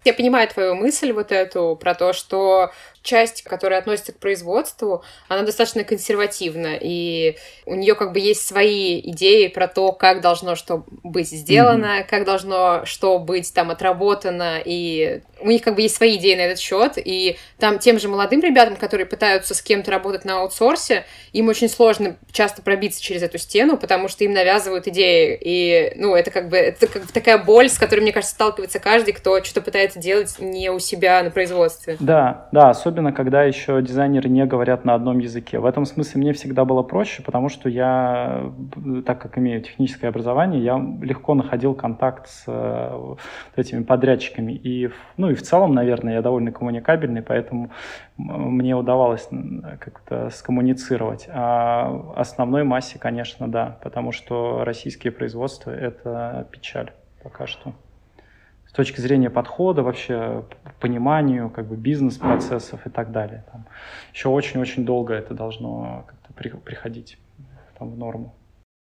[0.04, 5.44] я понимаю твою мысль вот эту про то, что часть, которая относится к производству, она
[5.44, 10.86] достаточно консервативна, и у нее как бы есть свои идеи про то, как должно что
[11.04, 12.08] быть сделано, mm-hmm.
[12.10, 16.42] как должно что быть там отработано, и у них как бы есть свои идеи на
[16.42, 21.06] этот счет, и там тем же молодым ребятам, которые пытаются с кем-то работать на аутсорсе,
[21.34, 26.16] им очень сложно часто пробиться через эту стену, потому что им навязывают идеи, и, ну,
[26.16, 29.44] это как бы, это как бы такая боль, с которой, мне кажется, сталкивается каждый, кто
[29.44, 31.98] что-то пытается делать не у себя на производстве.
[32.00, 35.60] Да, да, особенно особенно когда еще дизайнеры не говорят на одном языке.
[35.60, 38.52] В этом смысле мне всегда было проще, потому что я,
[39.06, 43.20] так как имею техническое образование, я легко находил контакт с э, вот
[43.56, 44.52] этими подрядчиками.
[44.52, 47.72] И, ну и в целом, наверное, я довольно коммуникабельный, поэтому
[48.18, 49.30] мне удавалось
[49.80, 51.30] как-то скоммуницировать.
[51.32, 56.92] А основной массе, конечно, да, потому что российские производства— это печаль
[57.24, 57.74] пока что
[58.72, 60.46] с точки зрения подхода, вообще
[60.80, 63.44] пониманию как бы бизнес-процессов и так далее.
[63.52, 63.68] Там
[64.14, 67.18] еще очень-очень долго это должно как-то при, приходить
[67.78, 68.34] там, в норму.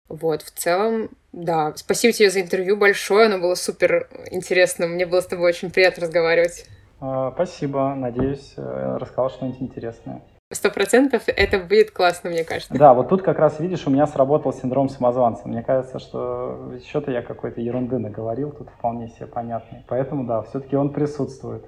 [0.08, 1.74] Вот, в целом, да.
[1.76, 4.86] Спасибо тебе за интервью большое, оно было супер интересно.
[4.86, 6.68] Мне было с тобой очень приятно разговаривать.
[7.00, 10.22] А, спасибо, надеюсь, э, рассказал что-нибудь интересное.
[10.52, 12.74] Сто процентов это будет классно, мне кажется.
[12.74, 15.48] Да, вот тут как раз, видишь, у меня сработал синдром самозванца.
[15.48, 19.86] Мне кажется, что что-то я какой-то ерунды наговорил, тут вполне себе понятный.
[19.88, 21.66] Поэтому, да, все-таки он присутствует.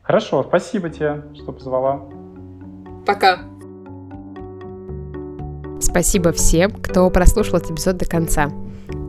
[0.00, 2.08] Хорошо, спасибо тебе, что позвала.
[3.04, 3.40] Пока.
[5.80, 8.48] Спасибо всем, кто прослушал этот эпизод до конца.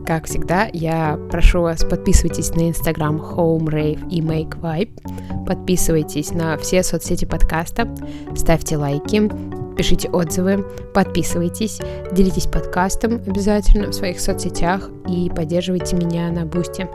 [0.05, 6.57] Как всегда, я прошу вас, подписывайтесь на инстаграм Home Rave и Make Vibe, подписывайтесь на
[6.57, 7.87] все соцсети подкаста,
[8.35, 9.31] ставьте лайки,
[9.77, 11.79] пишите отзывы, подписывайтесь,
[12.11, 16.89] делитесь подкастом обязательно в своих соцсетях и поддерживайте меня на бусте.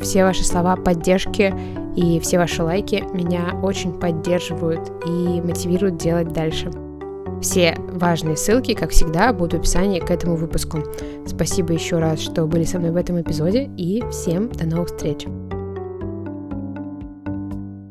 [0.00, 1.54] Все ваши слова поддержки
[1.94, 6.70] и все ваши лайки меня очень поддерживают и мотивируют делать дальше.
[7.40, 10.82] Все важные ссылки, как всегда, будут в описании к этому выпуску.
[11.26, 15.26] Спасибо еще раз, что были со мной в этом эпизоде, и всем до новых встреч!